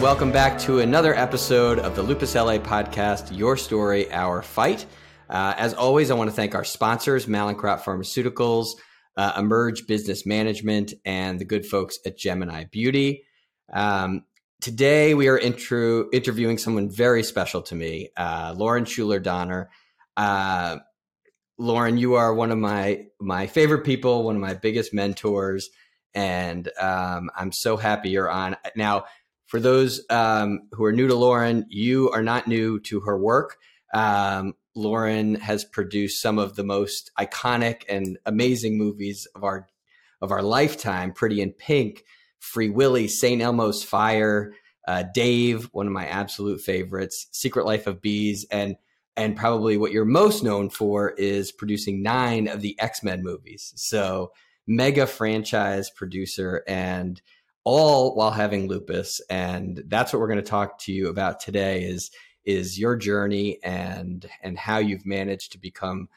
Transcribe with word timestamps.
Welcome 0.00 0.32
back 0.32 0.58
to 0.60 0.78
another 0.78 1.14
episode 1.14 1.78
of 1.78 1.94
the 1.94 2.02
Lupus 2.02 2.34
LA 2.34 2.56
podcast, 2.56 3.36
Your 3.36 3.58
Story, 3.58 4.10
Our 4.10 4.40
Fight. 4.40 4.86
Uh, 5.28 5.52
as 5.58 5.74
always, 5.74 6.10
I 6.10 6.14
want 6.14 6.30
to 6.30 6.34
thank 6.34 6.54
our 6.54 6.64
sponsors, 6.64 7.26
Mallinckrodt 7.26 7.82
Pharmaceuticals, 7.82 8.68
uh, 9.18 9.34
Emerge 9.36 9.86
Business 9.86 10.24
Management, 10.24 10.94
and 11.04 11.38
the 11.38 11.44
good 11.44 11.66
folks 11.66 11.98
at 12.06 12.16
Gemini 12.16 12.64
Beauty. 12.64 13.24
Um, 13.70 14.24
today, 14.62 15.12
we 15.12 15.28
are 15.28 15.36
intro- 15.36 16.08
interviewing 16.12 16.56
someone 16.56 16.88
very 16.88 17.22
special 17.22 17.60
to 17.60 17.74
me, 17.74 18.08
uh, 18.16 18.54
Lauren 18.56 18.86
Schuler 18.86 19.20
Donner. 19.20 19.68
Uh, 20.16 20.78
Lauren, 21.58 21.98
you 21.98 22.14
are 22.14 22.32
one 22.32 22.50
of 22.50 22.58
my 22.58 23.04
my 23.20 23.46
favorite 23.46 23.84
people, 23.84 24.24
one 24.24 24.36
of 24.36 24.40
my 24.40 24.54
biggest 24.54 24.94
mentors, 24.94 25.68
and 26.14 26.70
um, 26.80 27.28
I'm 27.36 27.52
so 27.52 27.76
happy 27.76 28.08
you're 28.08 28.30
on. 28.30 28.56
Now, 28.74 29.04
for 29.50 29.58
those 29.58 30.04
um, 30.10 30.68
who 30.70 30.84
are 30.84 30.92
new 30.92 31.08
to 31.08 31.14
Lauren, 31.16 31.66
you 31.68 32.08
are 32.10 32.22
not 32.22 32.46
new 32.46 32.78
to 32.82 33.00
her 33.00 33.18
work. 33.18 33.56
Um, 33.92 34.54
Lauren 34.76 35.34
has 35.34 35.64
produced 35.64 36.22
some 36.22 36.38
of 36.38 36.54
the 36.54 36.62
most 36.62 37.10
iconic 37.18 37.82
and 37.88 38.16
amazing 38.24 38.78
movies 38.78 39.26
of 39.34 39.42
our 39.42 39.66
of 40.22 40.30
our 40.30 40.40
lifetime: 40.40 41.12
Pretty 41.12 41.40
in 41.40 41.50
Pink, 41.50 42.04
Free 42.38 42.70
Willy, 42.70 43.08
St. 43.08 43.42
Elmo's 43.42 43.82
Fire, 43.82 44.52
uh, 44.86 45.02
Dave, 45.12 45.64
one 45.72 45.88
of 45.88 45.92
my 45.92 46.06
absolute 46.06 46.60
favorites, 46.60 47.26
Secret 47.32 47.66
Life 47.66 47.88
of 47.88 48.00
Bees, 48.00 48.46
and 48.52 48.76
and 49.16 49.36
probably 49.36 49.76
what 49.76 49.90
you're 49.90 50.04
most 50.04 50.44
known 50.44 50.70
for 50.70 51.10
is 51.10 51.50
producing 51.50 52.04
nine 52.04 52.46
of 52.46 52.60
the 52.60 52.78
X 52.78 53.02
Men 53.02 53.24
movies. 53.24 53.72
So 53.74 54.30
mega 54.68 55.08
franchise 55.08 55.90
producer 55.90 56.62
and 56.68 57.20
all 57.64 58.14
while 58.14 58.30
having 58.30 58.68
lupus. 58.68 59.20
And 59.28 59.82
that's 59.86 60.12
what 60.12 60.20
we're 60.20 60.28
going 60.28 60.42
to 60.42 60.50
talk 60.50 60.78
to 60.80 60.92
you 60.92 61.08
about 61.08 61.40
today 61.40 61.84
is 61.84 62.10
is 62.44 62.78
your 62.78 62.96
journey 62.96 63.58
and 63.62 64.26
and 64.42 64.58
how 64.58 64.78
you've 64.78 65.04
managed 65.04 65.52
to 65.52 65.58
become 65.58 66.08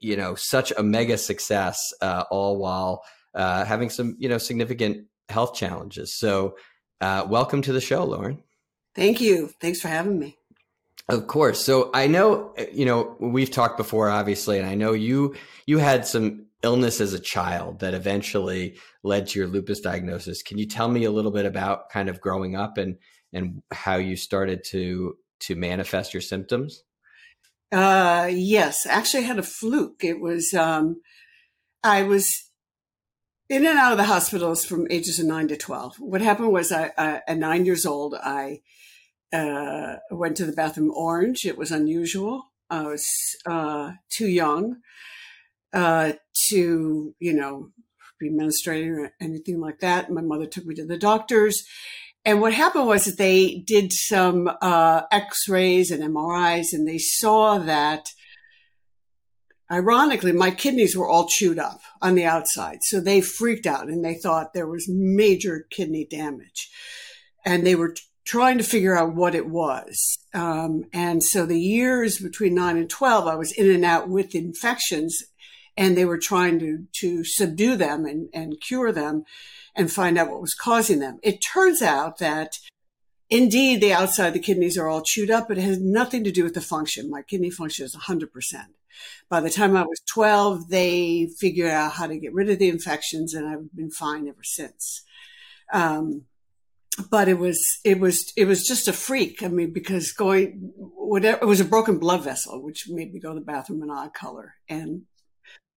you 0.00 0.16
know 0.16 0.34
such 0.34 0.72
a 0.76 0.82
mega 0.82 1.16
success 1.16 1.80
uh, 2.00 2.24
all 2.30 2.58
while 2.58 3.04
uh, 3.34 3.64
having 3.64 3.90
some 3.90 4.16
you 4.18 4.28
know 4.28 4.38
significant 4.38 5.06
health 5.28 5.54
challenges. 5.54 6.14
So 6.14 6.56
uh, 7.00 7.26
welcome 7.28 7.62
to 7.62 7.72
the 7.72 7.80
show 7.80 8.04
lauren. 8.04 8.42
Thank 8.94 9.20
you. 9.20 9.50
Thanks 9.60 9.80
for 9.80 9.88
having 9.88 10.18
me. 10.18 10.38
Of 11.08 11.28
course. 11.28 11.60
So 11.64 11.90
i 11.94 12.08
know 12.08 12.52
you 12.72 12.84
know 12.84 13.16
we've 13.20 13.50
talked 13.50 13.76
before 13.76 14.08
obviously 14.08 14.58
and 14.58 14.66
i 14.66 14.74
know 14.74 14.92
you 14.92 15.36
you 15.66 15.78
had 15.78 16.04
some 16.06 16.45
illness 16.62 17.00
as 17.00 17.12
a 17.12 17.20
child 17.20 17.80
that 17.80 17.94
eventually 17.94 18.76
led 19.02 19.26
to 19.26 19.38
your 19.38 19.46
lupus 19.46 19.80
diagnosis 19.80 20.42
can 20.42 20.56
you 20.56 20.66
tell 20.66 20.88
me 20.88 21.04
a 21.04 21.10
little 21.10 21.30
bit 21.30 21.44
about 21.44 21.90
kind 21.90 22.08
of 22.08 22.20
growing 22.20 22.56
up 22.56 22.78
and 22.78 22.96
and 23.32 23.62
how 23.72 23.96
you 23.96 24.16
started 24.16 24.64
to 24.64 25.14
to 25.40 25.54
manifest 25.54 26.14
your 26.14 26.20
symptoms? 26.20 26.82
Uh, 27.72 28.28
yes, 28.32 28.86
actually, 28.86 29.24
I 29.24 29.26
had 29.26 29.38
a 29.38 29.42
fluke. 29.42 30.02
It 30.02 30.20
was 30.20 30.54
um, 30.54 31.00
I 31.82 32.02
was 32.02 32.50
in 33.48 33.66
and 33.66 33.78
out 33.78 33.92
of 33.92 33.98
the 33.98 34.04
hospitals 34.04 34.64
from 34.64 34.86
ages 34.90 35.18
of 35.18 35.26
nine 35.26 35.48
to 35.48 35.56
twelve. 35.56 35.96
What 35.98 36.20
happened 36.20 36.52
was, 36.52 36.72
I, 36.72 36.92
I 36.96 37.20
at 37.28 37.38
nine 37.38 37.66
years 37.66 37.84
old, 37.84 38.14
I 38.14 38.60
uh, 39.32 39.96
went 40.10 40.36
to 40.38 40.46
the 40.46 40.52
bathroom 40.52 40.92
orange. 40.94 41.44
It 41.44 41.58
was 41.58 41.70
unusual. 41.70 42.52
I 42.70 42.82
was 42.82 43.06
uh, 43.44 43.92
too 44.10 44.26
young 44.28 44.76
uh, 45.76 46.12
to, 46.48 47.14
you 47.18 47.32
know, 47.32 47.70
be 48.18 48.30
menstruating 48.30 48.96
or 48.96 49.12
anything 49.20 49.60
like 49.60 49.80
that. 49.80 50.10
My 50.10 50.22
mother 50.22 50.46
took 50.46 50.64
me 50.64 50.74
to 50.76 50.86
the 50.86 50.96
doctors 50.98 51.62
and 52.26 52.40
what 52.40 52.52
happened 52.52 52.88
was 52.88 53.04
that 53.04 53.18
they 53.18 53.62
did 53.64 53.92
some 53.92 54.50
uh, 54.60 55.02
X-rays 55.12 55.92
and 55.92 56.02
MRIs, 56.02 56.72
and 56.72 56.86
they 56.86 56.98
saw 56.98 57.58
that, 57.58 58.08
ironically, 59.70 60.32
my 60.32 60.50
kidneys 60.50 60.96
were 60.96 61.08
all 61.08 61.28
chewed 61.28 61.60
up 61.60 61.80
on 62.02 62.16
the 62.16 62.24
outside. 62.24 62.78
So 62.82 63.00
they 63.00 63.20
freaked 63.20 63.64
out 63.64 63.86
and 63.86 64.04
they 64.04 64.14
thought 64.14 64.54
there 64.54 64.66
was 64.66 64.88
major 64.88 65.68
kidney 65.70 66.04
damage, 66.04 66.68
and 67.44 67.64
they 67.64 67.76
were 67.76 67.94
trying 68.24 68.58
to 68.58 68.64
figure 68.64 68.98
out 68.98 69.14
what 69.14 69.36
it 69.36 69.46
was. 69.48 70.18
Um, 70.34 70.86
and 70.92 71.22
so 71.22 71.46
the 71.46 71.60
years 71.60 72.18
between 72.18 72.56
nine 72.56 72.76
and 72.76 72.90
twelve, 72.90 73.28
I 73.28 73.36
was 73.36 73.52
in 73.52 73.70
and 73.70 73.84
out 73.84 74.08
with 74.08 74.34
infections, 74.34 75.16
and 75.76 75.96
they 75.96 76.04
were 76.04 76.18
trying 76.18 76.58
to 76.58 76.86
to 77.00 77.24
subdue 77.24 77.76
them 77.76 78.04
and, 78.04 78.28
and 78.32 78.60
cure 78.60 78.92
them 78.92 79.24
and 79.74 79.92
find 79.92 80.18
out 80.18 80.30
what 80.30 80.40
was 80.40 80.54
causing 80.54 81.00
them. 81.00 81.18
It 81.22 81.38
turns 81.38 81.82
out 81.82 82.18
that 82.18 82.58
indeed 83.28 83.80
the 83.80 83.92
outside 83.92 84.32
the 84.32 84.38
kidneys 84.38 84.78
are 84.78 84.88
all 84.88 85.02
chewed 85.02 85.30
up, 85.30 85.48
but 85.48 85.58
it 85.58 85.62
has 85.62 85.80
nothing 85.80 86.24
to 86.24 86.32
do 86.32 86.44
with 86.44 86.54
the 86.54 86.60
function. 86.60 87.10
My 87.10 87.22
kidney 87.22 87.50
function 87.50 87.84
is 87.84 87.94
100%. 87.94 88.28
By 89.28 89.40
the 89.40 89.50
time 89.50 89.76
I 89.76 89.82
was 89.82 90.00
12, 90.08 90.70
they 90.70 91.28
figured 91.38 91.70
out 91.70 91.92
how 91.92 92.06
to 92.06 92.16
get 92.16 92.32
rid 92.32 92.48
of 92.48 92.58
the 92.58 92.68
infections 92.68 93.34
and 93.34 93.46
I've 93.46 93.74
been 93.74 93.90
fine 93.90 94.26
ever 94.28 94.42
since. 94.42 95.02
Um, 95.72 96.22
but 97.10 97.28
it 97.28 97.38
was 97.38 97.78
it 97.84 98.00
was 98.00 98.32
it 98.36 98.46
was 98.46 98.66
just 98.66 98.88
a 98.88 98.92
freak. 98.92 99.42
I 99.42 99.48
mean, 99.48 99.72
because 99.72 100.12
going 100.12 100.72
whatever 100.76 101.38
it 101.42 101.46
was 101.46 101.60
a 101.60 101.64
broken 101.64 101.98
blood 101.98 102.24
vessel, 102.24 102.62
which 102.62 102.88
made 102.88 103.12
me 103.12 103.20
go 103.20 103.34
to 103.34 103.40
the 103.40 103.44
bathroom 103.44 103.82
in 103.82 103.90
odd 103.90 104.14
color. 104.14 104.54
And 104.68 105.02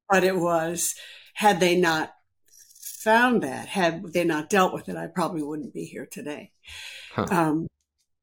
but 0.10 0.24
it 0.24 0.36
was 0.36 0.94
had 1.34 1.60
they 1.60 1.76
not 1.76 2.14
found 3.00 3.44
that. 3.44 3.68
Had 3.68 4.04
they 4.14 4.24
not 4.24 4.50
dealt 4.50 4.74
with 4.74 4.90
it, 4.90 4.96
I 4.96 5.08
probably 5.08 5.42
wouldn't 5.42 5.74
be 5.74 5.86
here 5.86 6.08
today. 6.10 6.52
Huh. 7.14 7.26
Um, 7.32 7.68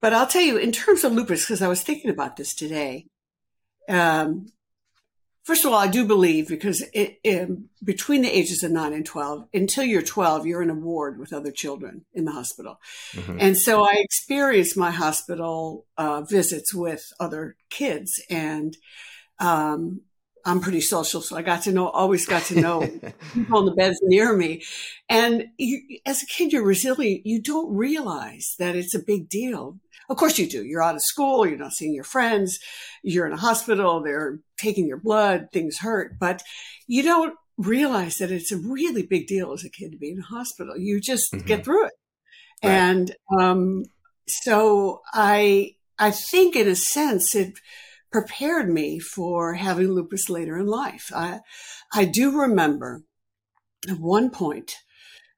but 0.01 0.13
I'll 0.13 0.27
tell 0.27 0.43
you, 0.43 0.57
in 0.59 0.73
terms 0.73 1.05
of 1.05 1.13
lupus, 1.13 1.45
because 1.45 1.63
I 1.63 1.69
was 1.69 1.83
thinking 1.83 2.11
about 2.11 2.37
this 2.37 2.55
today. 2.55 3.07
Um, 3.89 4.47
first 5.45 5.65
of 5.65 5.73
all, 5.73 5.79
I 5.79 5.87
do 5.87 6.05
believe 6.05 6.49
because 6.49 6.83
it, 6.93 7.19
it, 7.25 7.49
between 7.83 8.23
the 8.23 8.37
ages 8.37 8.63
of 8.63 8.73
nine 8.73 8.93
and 8.93 9.07
12, 9.07 9.47
until 9.55 9.85
you're 9.85 10.03
12, 10.03 10.47
you're 10.47 10.63
in 10.63 10.71
a 10.71 10.75
ward 10.75 11.19
with 11.19 11.33
other 11.33 11.51
children 11.51 12.05
in 12.13 12.25
the 12.25 12.33
hospital. 12.33 12.79
Mm-hmm. 13.13 13.39
And 13.41 13.57
so 13.57 13.83
I 13.85 13.95
experienced 13.95 14.77
my 14.77 14.91
hospital 14.91 15.87
uh, 15.97 16.23
visits 16.23 16.75
with 16.75 17.05
other 17.19 17.57
kids 17.71 18.13
and, 18.29 18.77
um, 19.39 20.03
I'm 20.47 20.61
pretty 20.61 20.81
social, 20.81 21.21
so 21.21 21.37
I 21.37 21.43
got 21.43 21.63
to 21.63 21.73
know, 21.73 21.89
always 21.89 22.25
got 22.25 22.45
to 22.45 22.61
know 22.61 22.81
people 23.35 23.59
in 23.59 23.67
the 23.67 23.75
beds 23.77 23.99
near 24.03 24.35
me. 24.35 24.63
And 25.09 25.49
you, 25.59 25.99
as 26.07 26.23
a 26.23 26.27
kid, 26.27 26.53
you're 26.53 26.65
resilient. 26.65 27.27
You 27.27 27.43
don't 27.43 27.75
realize 27.75 28.55
that 28.61 28.77
it's 28.77 28.95
a 28.95 29.03
big 29.05 29.29
deal. 29.29 29.81
Of 30.09 30.19
course 30.19 30.39
you 30.39 30.49
do. 30.49 30.65
You're 30.65 30.85
out 30.85 30.95
of 30.95 31.03
school. 31.03 31.45
You're 31.45 31.59
not 31.59 31.73
seeing 31.73 31.93
your 31.93 32.05
friends. 32.05 32.61
You're 33.03 33.27
in 33.27 33.33
a 33.33 33.37
hospital. 33.37 34.01
They're 34.01 34.39
taking 34.57 34.87
your 34.87 35.01
blood. 35.01 35.49
Things 35.53 35.79
hurt, 35.79 36.17
but 36.19 36.45
you 36.87 37.03
don't 37.03 37.35
realize 37.59 38.19
that 38.19 38.31
it's 38.31 38.53
a 38.53 38.57
really 38.57 39.03
big 39.03 39.27
deal 39.27 39.53
as 39.53 39.65
a 39.65 39.71
kid 39.71 39.91
to 39.91 39.99
be 39.99 40.13
in 40.13 40.21
a 40.21 40.23
hospital. 40.23 40.77
You 40.79 41.01
just 41.01 41.33
mm-hmm. 41.33 41.45
get 41.45 41.65
through 41.65 41.87
it. 41.87 41.93
Right. 42.63 42.71
And, 42.71 43.17
um, 43.37 43.83
so 44.29 45.03
I, 45.13 45.75
I 45.99 46.13
think 46.13 46.55
in 46.55 46.69
a 46.69 46.77
sense 46.77 47.35
it, 47.35 47.59
prepared 48.11 48.69
me 48.69 48.99
for 48.99 49.55
having 49.55 49.93
lupus 49.93 50.29
later 50.29 50.59
in 50.59 50.67
life. 50.67 51.11
I, 51.15 51.41
I 51.93 52.05
do 52.05 52.41
remember 52.41 53.03
at 53.89 53.99
one 53.99 54.31
point, 54.31 54.77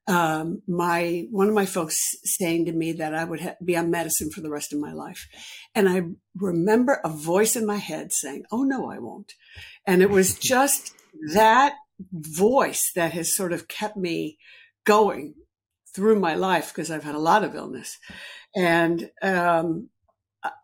um, 0.06 0.62
my 0.67 1.26
one 1.31 1.49
of 1.49 1.55
my 1.55 1.67
folks 1.67 2.00
saying 2.25 2.65
to 2.65 2.73
me 2.73 2.93
that 2.93 3.15
I 3.15 3.25
would 3.25 3.41
ha- 3.43 3.56
be 3.62 3.76
on 3.76 3.91
medicine 3.91 4.31
for 4.31 4.41
the 4.41 4.50
rest 4.50 4.73
of 4.73 4.81
my 4.81 4.93
life, 4.93 5.29
and 5.75 5.87
I 5.87 6.03
remember 6.35 7.00
a 7.05 7.11
voice 7.11 7.56
in 7.56 7.67
my 7.67 7.76
head 7.76 8.12
saying, 8.12 8.44
"Oh 8.50 8.62
no, 8.62 8.91
I 8.91 8.99
won't," 8.99 9.35
and 9.87 10.00
it 10.00 10.09
was 10.09 10.38
just 10.38 10.94
that 11.35 11.75
voice 12.11 12.91
that 12.94 13.12
has 13.12 13.37
sort 13.37 13.53
of 13.53 13.69
kept 13.69 13.99
me 13.99 14.38
going 14.85 15.35
through 15.94 16.19
my 16.19 16.35
life 16.35 16.73
because 16.73 16.91
I've 16.91 17.05
had 17.05 17.15
a 17.15 17.19
lot 17.19 17.44
of 17.44 17.55
illness, 17.55 17.99
and 18.56 19.11
um, 19.20 19.91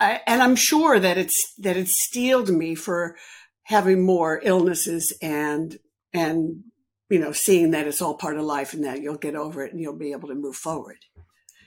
I, 0.01 0.21
and 0.27 0.43
I'm 0.43 0.57
sure 0.57 0.99
that 0.99 1.19
it's 1.19 1.55
that 1.59 1.77
it's 1.77 1.95
steeled 2.05 2.51
me 2.51 2.75
for 2.75 3.17
having 3.65 4.05
more 4.05 4.41
illnesses 4.43 5.17
and 5.23 5.79
and 6.13 6.65
you 7.09 7.19
know 7.19 7.33
seeing 7.33 7.71
that 7.73 7.87
it's 7.87 8.03
all 8.03 8.17
part 8.17 8.37
of 8.37 8.45
life 8.45 8.75
and 8.75 8.85
that 8.85 9.01
you'll 9.01 9.17
get 9.17 9.35
over 9.35 9.65
it 9.65 9.73
and 9.73 9.81
you'll 9.81 9.99
be 9.99 10.13
able 10.13 10.29
to 10.29 10.35
move 10.35 10.57
forward. 10.57 10.99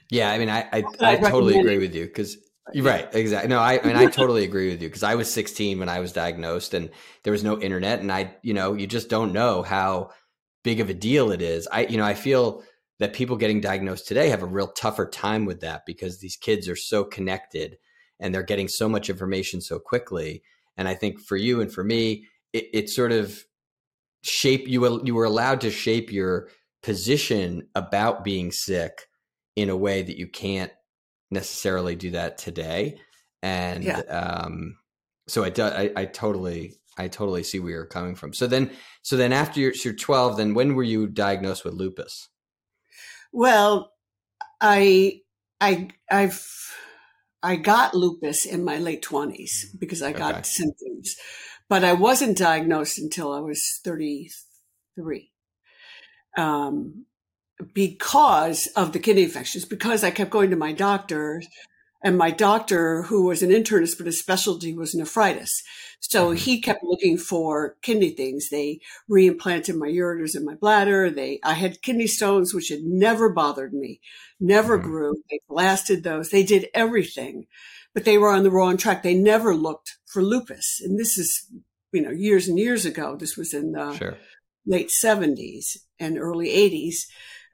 Yeah, 0.09 0.31
I 0.31 0.37
mean, 0.37 0.49
I 0.49 0.61
I, 0.71 0.83
I, 1.01 1.11
I 1.11 1.15
totally 1.17 1.59
agree 1.59 1.77
with 1.79 1.93
you 1.93 2.05
because 2.05 2.37
you're 2.73 2.85
right, 2.85 3.07
exactly. 3.13 3.49
No, 3.49 3.59
I, 3.59 3.79
I 3.81 3.87
mean, 3.87 3.95
I 3.95 4.07
totally 4.07 4.43
agree 4.43 4.69
with 4.69 4.81
you 4.81 4.89
because 4.89 5.03
I 5.03 5.15
was 5.15 5.31
16 5.31 5.79
when 5.79 5.89
I 5.89 5.99
was 5.99 6.11
diagnosed, 6.11 6.73
and 6.73 6.89
there 7.23 7.31
was 7.31 7.43
no 7.43 7.59
internet, 7.59 7.99
and 7.99 8.11
I, 8.11 8.35
you 8.41 8.53
know, 8.53 8.73
you 8.73 8.87
just 8.87 9.09
don't 9.09 9.33
know 9.33 9.63
how 9.63 10.11
big 10.63 10.79
of 10.81 10.89
a 10.89 10.93
deal 10.93 11.31
it 11.31 11.41
is. 11.41 11.67
I, 11.71 11.85
you 11.85 11.97
know, 11.97 12.03
I 12.03 12.13
feel 12.13 12.63
that 12.99 13.13
people 13.13 13.37
getting 13.37 13.61
diagnosed 13.61 14.07
today 14.07 14.29
have 14.29 14.43
a 14.43 14.47
real 14.47 14.67
tougher 14.67 15.07
time 15.07 15.45
with 15.45 15.61
that 15.61 15.85
because 15.85 16.19
these 16.19 16.35
kids 16.35 16.67
are 16.67 16.75
so 16.75 17.03
connected 17.03 17.77
and 18.19 18.33
they're 18.33 18.43
getting 18.43 18.67
so 18.67 18.89
much 18.89 19.09
information 19.09 19.61
so 19.61 19.79
quickly. 19.79 20.43
And 20.77 20.87
I 20.87 20.93
think 20.95 21.19
for 21.19 21.37
you 21.37 21.61
and 21.61 21.71
for 21.71 21.83
me, 21.83 22.25
it, 22.53 22.65
it 22.73 22.89
sort 22.89 23.11
of 23.11 23.43
shape 24.23 24.67
you. 24.67 25.01
You 25.03 25.15
were 25.15 25.25
allowed 25.25 25.61
to 25.61 25.71
shape 25.71 26.11
your 26.11 26.49
position 26.83 27.67
about 27.75 28.23
being 28.23 28.51
sick 28.51 29.07
in 29.55 29.69
a 29.69 29.77
way 29.77 30.01
that 30.03 30.17
you 30.17 30.27
can't 30.27 30.71
necessarily 31.31 31.95
do 31.95 32.11
that 32.11 32.37
today. 32.37 32.99
And 33.41 33.83
yeah. 33.83 33.99
um, 34.01 34.77
so 35.27 35.43
I, 35.43 35.49
do, 35.49 35.63
I, 35.63 35.91
I 35.95 36.05
totally, 36.05 36.75
I 36.97 37.07
totally 37.07 37.43
see 37.43 37.59
where 37.59 37.71
you're 37.71 37.85
coming 37.85 38.15
from. 38.15 38.33
So 38.33 38.47
then, 38.47 38.71
so 39.01 39.17
then 39.17 39.33
after 39.33 39.59
you're, 39.59 39.73
you're 39.83 39.93
12, 39.93 40.37
then 40.37 40.53
when 40.53 40.75
were 40.75 40.83
you 40.83 41.07
diagnosed 41.07 41.65
with 41.65 41.73
lupus? 41.73 42.29
Well, 43.33 43.91
I, 44.61 45.21
I, 45.59 45.89
I've, 46.09 46.45
I 47.47 47.55
got 47.55 47.95
lupus 47.95 48.45
in 48.45 48.65
my 48.65 48.77
late 48.77 49.01
20s 49.01 49.79
because 49.79 50.01
I 50.01 50.11
got 50.11 50.33
okay. 50.33 50.43
symptoms, 50.43 51.15
but 51.69 51.81
I 51.81 51.93
wasn't 51.93 52.37
diagnosed 52.37 52.99
until 52.99 53.31
I 53.31 53.39
was 53.39 53.79
33. 53.85 55.31
Um, 56.37 57.05
because 57.73 58.67
of 58.75 58.91
the 58.91 58.99
kidney 58.99 59.23
infections, 59.23 59.63
because 59.63 60.03
I 60.03 60.11
kept 60.11 60.29
going 60.29 60.49
to 60.49 60.57
my 60.57 60.73
doctor 60.73 61.41
and 62.03 62.17
my 62.17 62.31
doctor, 62.31 63.03
who 63.03 63.25
was 63.25 63.41
an 63.41 63.49
internist, 63.49 63.97
but 63.97 64.05
his 64.05 64.19
specialty 64.19 64.73
was 64.73 64.93
nephritis. 64.93 65.63
So 65.99 66.27
mm-hmm. 66.27 66.35
he 66.35 66.61
kept 66.61 66.83
looking 66.83 67.17
for 67.17 67.75
kidney 67.81 68.11
things. 68.11 68.49
They 68.49 68.81
reimplanted 69.09 69.75
my 69.75 69.87
ureters 69.87 70.35
in 70.35 70.45
my 70.45 70.53
bladder. 70.53 71.09
They, 71.09 71.39
I 71.43 71.53
had 71.53 71.81
kidney 71.81 72.07
stones, 72.07 72.53
which 72.53 72.69
had 72.69 72.83
never 72.83 73.29
bothered 73.29 73.73
me, 73.73 73.99
never 74.39 74.77
mm-hmm. 74.77 74.87
grew. 74.87 75.15
They 75.31 75.39
blasted 75.49 76.03
those. 76.03 76.29
They 76.29 76.43
did 76.43 76.67
everything, 76.73 77.47
but 77.95 78.05
they 78.05 78.19
were 78.19 78.29
on 78.29 78.43
the 78.43 78.51
wrong 78.51 78.77
track. 78.77 79.01
They 79.01 79.15
never 79.15 79.55
looked 79.55 79.97
for 80.05 80.21
lupus. 80.21 80.79
And 80.83 80.99
this 80.99 81.17
is, 81.17 81.51
you 81.91 82.01
know, 82.01 82.11
years 82.11 82.47
and 82.47 82.59
years 82.59 82.85
ago. 82.85 83.15
This 83.15 83.35
was 83.35 83.53
in 83.53 83.71
the 83.71 83.93
sure. 83.95 84.17
late 84.67 84.91
seventies 84.91 85.83
and 85.99 86.19
early 86.19 86.51
eighties. 86.51 87.07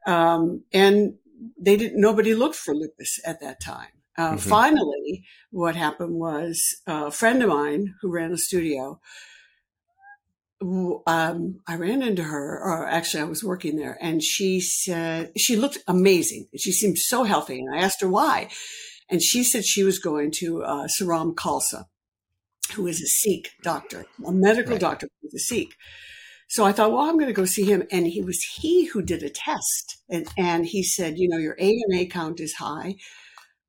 Um, 0.06 0.63
and 0.74 1.13
they 1.57 1.78
didn't, 1.78 2.01
nobody 2.01 2.36
looked 2.36 2.56
for 2.56 2.75
lupus 2.75 3.22
at 3.25 3.40
that 3.40 3.62
time. 3.62 3.88
Uh, 4.18 4.31
mm-hmm. 4.31 4.38
Finally, 4.38 5.24
what 5.51 5.75
happened 5.75 6.13
was 6.13 6.62
a 6.88 7.12
friend 7.12 7.42
of 7.42 7.50
mine 7.50 7.95
who 8.01 8.12
ran 8.12 8.31
a 8.31 8.38
studio. 8.38 9.00
Um, 10.62 11.60
I 11.68 11.75
ran 11.75 12.01
into 12.01 12.24
her, 12.24 12.60
or 12.63 12.88
actually, 12.88 13.21
I 13.21 13.25
was 13.25 13.44
working 13.44 13.75
there, 13.75 13.98
and 14.00 14.24
she 14.24 14.62
said 14.62 15.31
she 15.38 15.56
looked 15.56 15.80
amazing. 15.88 16.48
She 16.56 16.71
seemed 16.71 16.98
so 16.98 17.24
healthy, 17.24 17.60
and 17.60 17.75
I 17.75 17.80
asked 17.80 18.01
her 18.01 18.07
why, 18.07 18.50
and 19.10 19.21
she 19.21 19.44
said 19.44 19.65
she 19.65 19.83
was 19.83 20.00
going 20.00 20.31
to 20.39 20.63
uh, 20.63 20.88
Soram 20.88 21.33
Khalsa, 21.33 21.86
who 22.75 22.88
is 22.88 23.01
a 23.01 23.07
Sikh 23.07 23.51
doctor, 23.62 24.06
a 24.25 24.31
medical 24.31 24.74
right. 24.74 24.81
doctor 24.81 25.07
who's 25.21 25.33
a 25.33 25.39
Sikh. 25.39 25.75
So 26.54 26.63
I 26.63 26.71
thought, 26.71 26.92
well, 26.92 27.01
I'm 27.01 27.16
going 27.16 27.27
to 27.27 27.33
go 27.33 27.45
see 27.45 27.66
him. 27.66 27.83
And 27.92 28.06
he 28.06 28.21
was 28.21 28.39
he 28.44 28.86
who 28.86 29.01
did 29.01 29.24
a 29.24 29.30
test. 29.30 29.98
And, 30.07 30.27
and 30.38 30.68
he 30.68 30.83
said, 30.83 31.18
you 31.18 31.27
know, 31.27 31.39
your 31.39 31.57
ANA 31.59 32.06
count 32.06 32.39
is 32.39 32.54
high. 32.54 32.98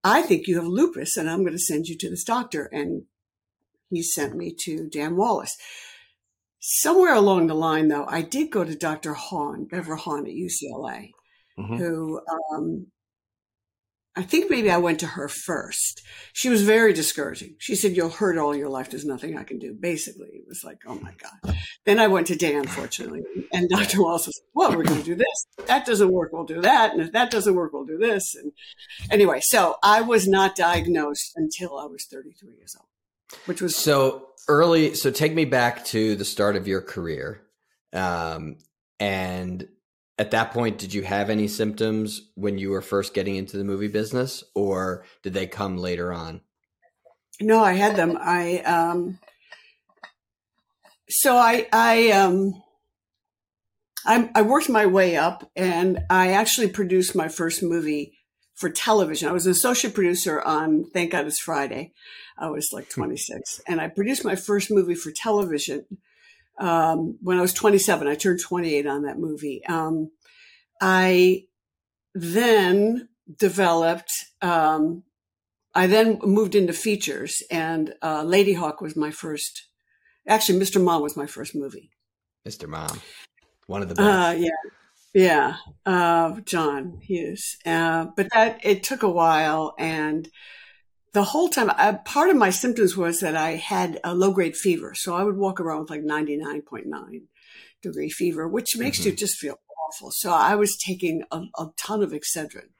I 0.04 0.22
think 0.22 0.46
you 0.46 0.56
have 0.56 0.66
lupus 0.66 1.16
and 1.16 1.28
I'm 1.28 1.40
going 1.40 1.54
to 1.54 1.58
send 1.58 1.86
you 1.86 1.96
to 1.98 2.10
this 2.10 2.24
doctor. 2.24 2.68
And 2.70 3.04
he 3.90 4.02
sent 4.02 4.36
me 4.36 4.54
to 4.64 4.88
Dan 4.88 5.16
Wallace. 5.16 5.56
Somewhere 6.60 7.14
along 7.14 7.46
the 7.46 7.54
line, 7.54 7.88
though, 7.88 8.06
I 8.08 8.22
did 8.22 8.50
go 8.50 8.64
to 8.64 8.74
Dr. 8.74 9.14
Hahn, 9.14 9.66
Bevra 9.70 9.98
Hahn 9.98 10.26
at 10.26 10.32
UCLA, 10.32 11.10
mm-hmm. 11.58 11.76
who 11.76 12.20
um, 12.54 12.86
I 14.16 14.22
think 14.22 14.48
maybe 14.48 14.70
I 14.70 14.76
went 14.76 15.00
to 15.00 15.08
her 15.08 15.28
first. 15.28 16.02
She 16.32 16.48
was 16.48 16.62
very 16.62 16.92
discouraging. 16.92 17.56
She 17.58 17.74
said, 17.74 17.96
You'll 17.96 18.10
hurt 18.10 18.38
all 18.38 18.54
your 18.54 18.68
life. 18.68 18.90
There's 18.90 19.04
nothing 19.04 19.36
I 19.36 19.42
can 19.42 19.58
do. 19.58 19.74
Basically, 19.74 20.28
it 20.28 20.44
was 20.46 20.62
like, 20.62 20.78
Oh 20.86 20.94
my 21.00 21.12
God. 21.14 21.56
Then 21.84 21.98
I 21.98 22.06
went 22.06 22.28
to 22.28 22.36
Dan, 22.36 22.66
fortunately. 22.66 23.22
And 23.52 23.68
Dr. 23.68 24.02
Wallace 24.02 24.26
was, 24.26 24.40
Well, 24.54 24.76
we're 24.76 24.84
going 24.84 25.00
to 25.00 25.04
do 25.04 25.16
this. 25.16 25.66
that 25.66 25.84
doesn't 25.84 26.12
work, 26.12 26.32
we'll 26.32 26.44
do 26.44 26.60
that. 26.60 26.92
And 26.92 27.02
if 27.02 27.12
that 27.12 27.30
doesn't 27.32 27.54
work, 27.54 27.72
we'll 27.72 27.86
do 27.86 27.98
this. 27.98 28.36
And 28.36 28.52
anyway, 29.10 29.40
so 29.40 29.76
I 29.82 30.00
was 30.02 30.28
not 30.28 30.54
diagnosed 30.54 31.32
until 31.34 31.76
I 31.76 31.86
was 31.86 32.06
33 32.06 32.54
years 32.56 32.76
old, 32.78 32.88
which 33.46 33.60
was 33.60 33.74
so 33.74 34.28
early. 34.46 34.94
So 34.94 35.10
take 35.10 35.34
me 35.34 35.44
back 35.44 35.84
to 35.86 36.14
the 36.14 36.24
start 36.24 36.54
of 36.54 36.68
your 36.68 36.82
career. 36.82 37.42
Um, 37.92 38.58
and 39.00 39.68
at 40.18 40.30
that 40.30 40.52
point, 40.52 40.78
did 40.78 40.94
you 40.94 41.02
have 41.02 41.28
any 41.28 41.48
symptoms 41.48 42.30
when 42.34 42.58
you 42.58 42.70
were 42.70 42.82
first 42.82 43.14
getting 43.14 43.36
into 43.36 43.56
the 43.56 43.64
movie 43.64 43.88
business, 43.88 44.44
or 44.54 45.04
did 45.22 45.34
they 45.34 45.46
come 45.46 45.76
later 45.76 46.12
on? 46.12 46.40
No, 47.40 47.62
I 47.62 47.72
had 47.72 47.96
them. 47.96 48.16
I 48.20 48.58
um, 48.60 49.18
so 51.08 51.36
I 51.36 51.66
I 51.72 52.10
um, 52.12 52.62
I, 54.06 54.30
I 54.36 54.42
worked 54.42 54.68
my 54.68 54.86
way 54.86 55.16
up, 55.16 55.50
and 55.56 56.04
I 56.08 56.32
actually 56.32 56.68
produced 56.68 57.16
my 57.16 57.28
first 57.28 57.60
movie 57.60 58.18
for 58.54 58.70
television. 58.70 59.28
I 59.28 59.32
was 59.32 59.46
an 59.46 59.52
associate 59.52 59.94
producer 59.94 60.40
on 60.40 60.84
Thank 60.92 61.10
God 61.10 61.26
It's 61.26 61.40
Friday. 61.40 61.92
I 62.38 62.50
was 62.50 62.68
like 62.72 62.86
hmm. 62.86 63.00
26, 63.00 63.62
and 63.66 63.80
I 63.80 63.88
produced 63.88 64.24
my 64.24 64.36
first 64.36 64.70
movie 64.70 64.94
for 64.94 65.10
television 65.10 65.86
um, 66.58 67.18
when 67.20 67.38
I 67.38 67.42
was 67.42 67.52
27. 67.52 68.06
I 68.06 68.14
turned 68.14 68.40
28 68.40 68.86
on 68.86 69.02
that 69.02 69.18
movie. 69.18 69.64
Um, 69.66 70.10
I 70.80 71.44
then 72.14 73.08
developed, 73.38 74.12
um, 74.42 75.02
I 75.74 75.86
then 75.86 76.20
moved 76.22 76.54
into 76.54 76.72
features, 76.72 77.42
and 77.50 77.94
uh, 78.00 78.22
Ladyhawke 78.22 78.80
was 78.80 78.96
my 78.96 79.10
first. 79.10 79.68
Actually, 80.28 80.60
Mr. 80.60 80.82
Mom 80.82 81.02
was 81.02 81.16
my 81.16 81.26
first 81.26 81.54
movie. 81.54 81.90
Mr. 82.46 82.68
Mom, 82.68 83.00
one 83.66 83.82
of 83.82 83.88
the 83.88 84.00
uh, 84.00 84.06
best. 84.06 84.36
Uh, 84.36 84.46
yeah, 84.46 84.70
yeah, 85.14 85.56
uh, 85.84 86.40
John 86.44 87.00
Hughes. 87.02 87.56
Uh, 87.66 88.06
but 88.16 88.28
that 88.32 88.60
it 88.64 88.82
took 88.82 89.02
a 89.02 89.10
while, 89.10 89.74
and 89.78 90.28
the 91.14 91.24
whole 91.24 91.48
time, 91.48 91.70
uh, 91.70 91.94
part 92.04 92.28
of 92.28 92.36
my 92.36 92.50
symptoms 92.50 92.96
was 92.96 93.20
that 93.20 93.36
I 93.36 93.52
had 93.52 94.00
a 94.02 94.14
low 94.14 94.32
grade 94.32 94.56
fever. 94.56 94.94
So 94.94 95.14
I 95.14 95.22
would 95.22 95.36
walk 95.36 95.60
around 95.60 95.82
with 95.82 95.90
like 95.90 96.02
99.9 96.02 97.22
degree 97.82 98.10
fever, 98.10 98.48
which 98.48 98.76
makes 98.76 98.98
mm-hmm. 98.98 99.10
you 99.10 99.16
just 99.16 99.38
feel 99.38 99.56
awful. 99.86 100.10
So 100.10 100.32
I 100.32 100.56
was 100.56 100.76
taking 100.76 101.22
a, 101.30 101.42
a 101.56 101.68
ton 101.76 102.02
of 102.02 102.10
Excedrin, 102.10 102.70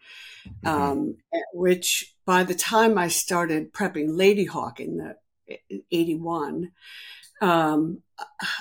mm-hmm. 0.64 0.66
um, 0.66 1.16
which 1.52 2.12
by 2.26 2.42
the 2.42 2.56
time 2.56 2.98
I 2.98 3.06
started 3.06 3.72
prepping 3.72 4.08
Ladyhawke 4.08 4.80
in 4.80 4.96
the 4.96 5.58
81, 5.92 6.72
um, 7.40 8.02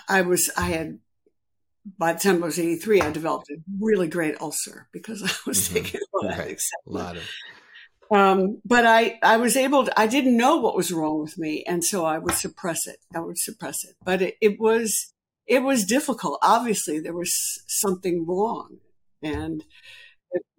I 0.07 0.21
was, 0.21 0.51
I 0.55 0.67
had, 0.67 0.99
by 1.97 2.13
the 2.13 2.19
time 2.19 2.43
I 2.43 2.45
was 2.45 2.59
83, 2.59 3.01
I 3.01 3.11
developed 3.11 3.49
a 3.49 3.55
really 3.81 4.07
great 4.07 4.39
ulcer 4.39 4.87
because 4.93 5.23
I 5.23 5.33
was 5.47 5.67
mm-hmm. 5.67 5.73
taking 5.73 5.99
a 5.99 6.25
lot, 6.25 6.37
right. 6.37 6.39
of 6.39 6.47
Excedrin. 6.57 6.59
A 6.85 6.91
lot 6.91 7.17
of 7.17 7.23
um, 8.13 8.61
but 8.63 8.85
I, 8.85 9.17
I 9.23 9.37
was 9.37 9.57
able 9.57 9.85
to, 9.85 9.99
I 9.99 10.05
didn't 10.05 10.37
know 10.37 10.57
what 10.57 10.75
was 10.75 10.91
wrong 10.91 11.19
with 11.19 11.37
me. 11.37 11.63
And 11.65 11.83
so 11.83 12.05
I 12.05 12.19
would 12.19 12.35
suppress 12.35 12.85
it. 12.85 12.97
I 13.15 13.19
would 13.19 13.39
suppress 13.39 13.83
it. 13.83 13.95
But 14.03 14.21
it, 14.21 14.35
it 14.39 14.59
was, 14.59 15.13
it 15.47 15.63
was 15.63 15.85
difficult. 15.85 16.37
Obviously, 16.43 16.99
there 16.99 17.15
was 17.15 17.33
something 17.67 18.25
wrong. 18.27 18.77
And 19.23 19.63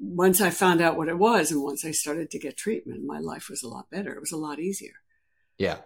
once 0.00 0.40
I 0.40 0.50
found 0.50 0.80
out 0.80 0.96
what 0.96 1.08
it 1.08 1.18
was 1.18 1.52
and 1.52 1.62
once 1.62 1.84
I 1.84 1.92
started 1.92 2.30
to 2.30 2.40
get 2.40 2.56
treatment, 2.56 3.04
my 3.04 3.20
life 3.20 3.48
was 3.48 3.62
a 3.62 3.68
lot 3.68 3.88
better. 3.88 4.12
It 4.12 4.20
was 4.20 4.32
a 4.32 4.36
lot 4.36 4.58
easier. 4.58 4.94
Yeah. 5.56 5.76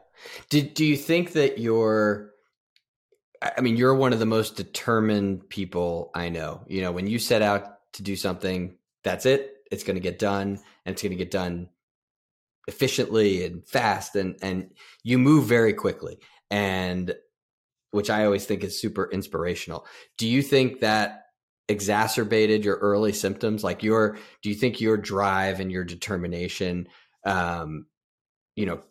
Did, 0.49 0.73
do 0.73 0.87
you 0.87 0.97
think 0.97 1.33
that 1.33 1.59
you're, 1.59 2.33
I 3.43 3.61
mean, 3.61 3.77
you're 3.77 3.95
one 3.95 4.15
of 4.15 4.21
the 4.21 4.27
most 4.27 4.57
determined 4.57 5.49
people 5.51 6.11
I 6.15 6.31
know. 6.31 6.63
You 6.67 6.81
know, 6.81 6.93
when 6.93 7.07
you 7.07 7.19
set 7.19 7.43
out 7.43 7.93
to 7.93 8.03
do 8.03 8.17
something, 8.17 8.77
that's 9.03 9.27
it 9.27 9.58
it's 9.71 9.85
going 9.85 9.97
to 9.97 10.01
get 10.01 10.19
done 10.19 10.59
and 10.85 10.93
it's 10.93 11.03
going 11.03 11.11
to 11.11 11.17
get 11.17 11.31
done 11.31 11.69
efficiently 12.67 13.45
and 13.45 13.67
fast 13.67 14.15
and 14.15 14.37
and 14.43 14.71
you 15.03 15.19
move 15.19 15.47
very 15.47 15.73
quickly 15.73 16.19
and 16.51 17.15
which 17.91 18.11
I 18.11 18.27
always 18.27 18.45
think 18.45 18.63
is 18.63 18.79
super 18.79 19.11
inspirational. 19.11 19.87
Do 20.19 20.29
you 20.29 20.43
think 20.43 20.81
that 20.81 21.25
exacerbated 21.69 22.65
your 22.65 22.77
early 22.77 23.13
symptoms? 23.13 23.65
Like 23.65 23.83
your 23.83 24.19
do 24.43 24.51
you 24.51 24.55
think 24.55 24.81
your 24.81 24.99
drive 24.99 25.61
and 25.61 25.73
your 25.73 25.85
determination 25.85 26.89
um 27.25 27.87
you 28.55 28.67
know 28.67 28.83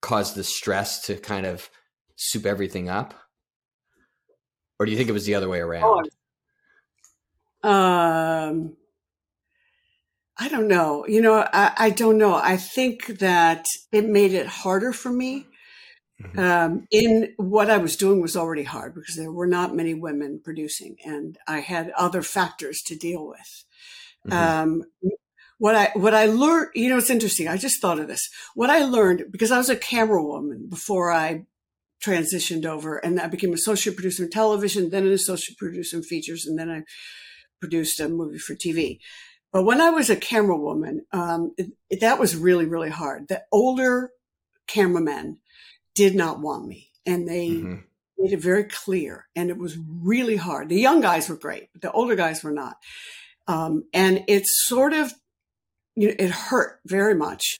caused 0.00 0.34
the 0.34 0.44
stress 0.44 1.02
to 1.06 1.16
kind 1.16 1.44
of 1.44 1.68
soup 2.16 2.46
everything 2.46 2.88
up? 2.88 3.14
Or 4.80 4.86
do 4.86 4.92
you 4.92 4.98
think 4.98 5.10
it 5.10 5.12
was 5.12 5.26
the 5.26 5.34
other 5.34 5.48
way 5.48 5.60
around? 5.60 6.08
Oh, 7.62 7.68
um 7.68 8.76
I 10.38 10.48
don't 10.48 10.68
know. 10.68 11.04
You 11.06 11.20
know, 11.20 11.46
I, 11.52 11.72
I, 11.76 11.90
don't 11.90 12.16
know. 12.16 12.34
I 12.34 12.56
think 12.56 13.18
that 13.18 13.66
it 13.90 14.08
made 14.08 14.32
it 14.32 14.46
harder 14.46 14.92
for 14.92 15.10
me. 15.10 15.46
Mm-hmm. 16.22 16.38
Um, 16.38 16.86
in 16.90 17.34
what 17.36 17.70
I 17.70 17.78
was 17.78 17.96
doing 17.96 18.20
was 18.20 18.36
already 18.36 18.64
hard 18.64 18.94
because 18.94 19.14
there 19.14 19.30
were 19.30 19.46
not 19.46 19.74
many 19.74 19.94
women 19.94 20.40
producing, 20.42 20.96
and 21.04 21.38
I 21.46 21.60
had 21.60 21.92
other 21.96 22.22
factors 22.22 22.82
to 22.86 22.96
deal 22.96 23.26
with. 23.26 23.64
Mm-hmm. 24.26 24.32
Um, 24.32 24.82
what 25.58 25.76
I 25.76 25.90
what 25.94 26.14
I 26.14 26.26
learned, 26.26 26.70
you 26.74 26.88
know, 26.88 26.98
it's 26.98 27.10
interesting. 27.10 27.46
I 27.46 27.56
just 27.56 27.80
thought 27.80 28.00
of 28.00 28.08
this. 28.08 28.28
What 28.54 28.68
I 28.68 28.80
learned 28.80 29.26
because 29.30 29.52
I 29.52 29.58
was 29.58 29.68
a 29.68 29.76
camera 29.76 30.22
woman 30.22 30.66
before 30.68 31.12
I 31.12 31.44
transitioned 32.04 32.66
over, 32.66 32.98
and 32.98 33.20
I 33.20 33.28
became 33.28 33.52
associate 33.52 33.94
producer 33.94 34.24
in 34.24 34.30
television, 34.30 34.90
then 34.90 35.06
an 35.06 35.12
associate 35.12 35.56
producer 35.56 35.98
in 35.98 36.02
features, 36.02 36.46
and 36.46 36.58
then 36.58 36.68
I 36.68 36.82
produced 37.60 38.00
a 38.00 38.08
movie 38.08 38.38
for 38.38 38.54
TV 38.54 38.98
But 39.52 39.64
when 39.64 39.80
I 39.80 39.90
was 39.90 40.10
a 40.10 40.16
camera 40.16 40.56
woman, 40.56 41.06
um, 41.12 41.54
it, 41.56 41.72
it, 41.90 42.00
that 42.00 42.18
was 42.18 42.36
really, 42.36 42.66
really 42.66 42.90
hard. 42.90 43.28
The 43.28 43.42
older 43.50 44.10
cameramen 44.66 45.38
did 45.94 46.14
not 46.14 46.40
want 46.40 46.66
me 46.66 46.90
and 47.06 47.26
they 47.26 47.48
mm-hmm. 47.48 47.76
made 48.18 48.32
it 48.32 48.40
very 48.40 48.64
clear. 48.64 49.26
And 49.34 49.50
it 49.50 49.56
was 49.56 49.78
really 50.02 50.36
hard. 50.36 50.68
The 50.68 50.80
young 50.80 51.00
guys 51.00 51.28
were 51.28 51.36
great, 51.36 51.70
but 51.72 51.82
the 51.82 51.92
older 51.92 52.14
guys 52.14 52.44
were 52.44 52.52
not. 52.52 52.76
Um, 53.46 53.84
and 53.94 54.24
it 54.28 54.46
sort 54.46 54.92
of, 54.92 55.12
you 55.96 56.08
know, 56.08 56.14
it 56.18 56.30
hurt 56.30 56.80
very 56.84 57.14
much. 57.14 57.58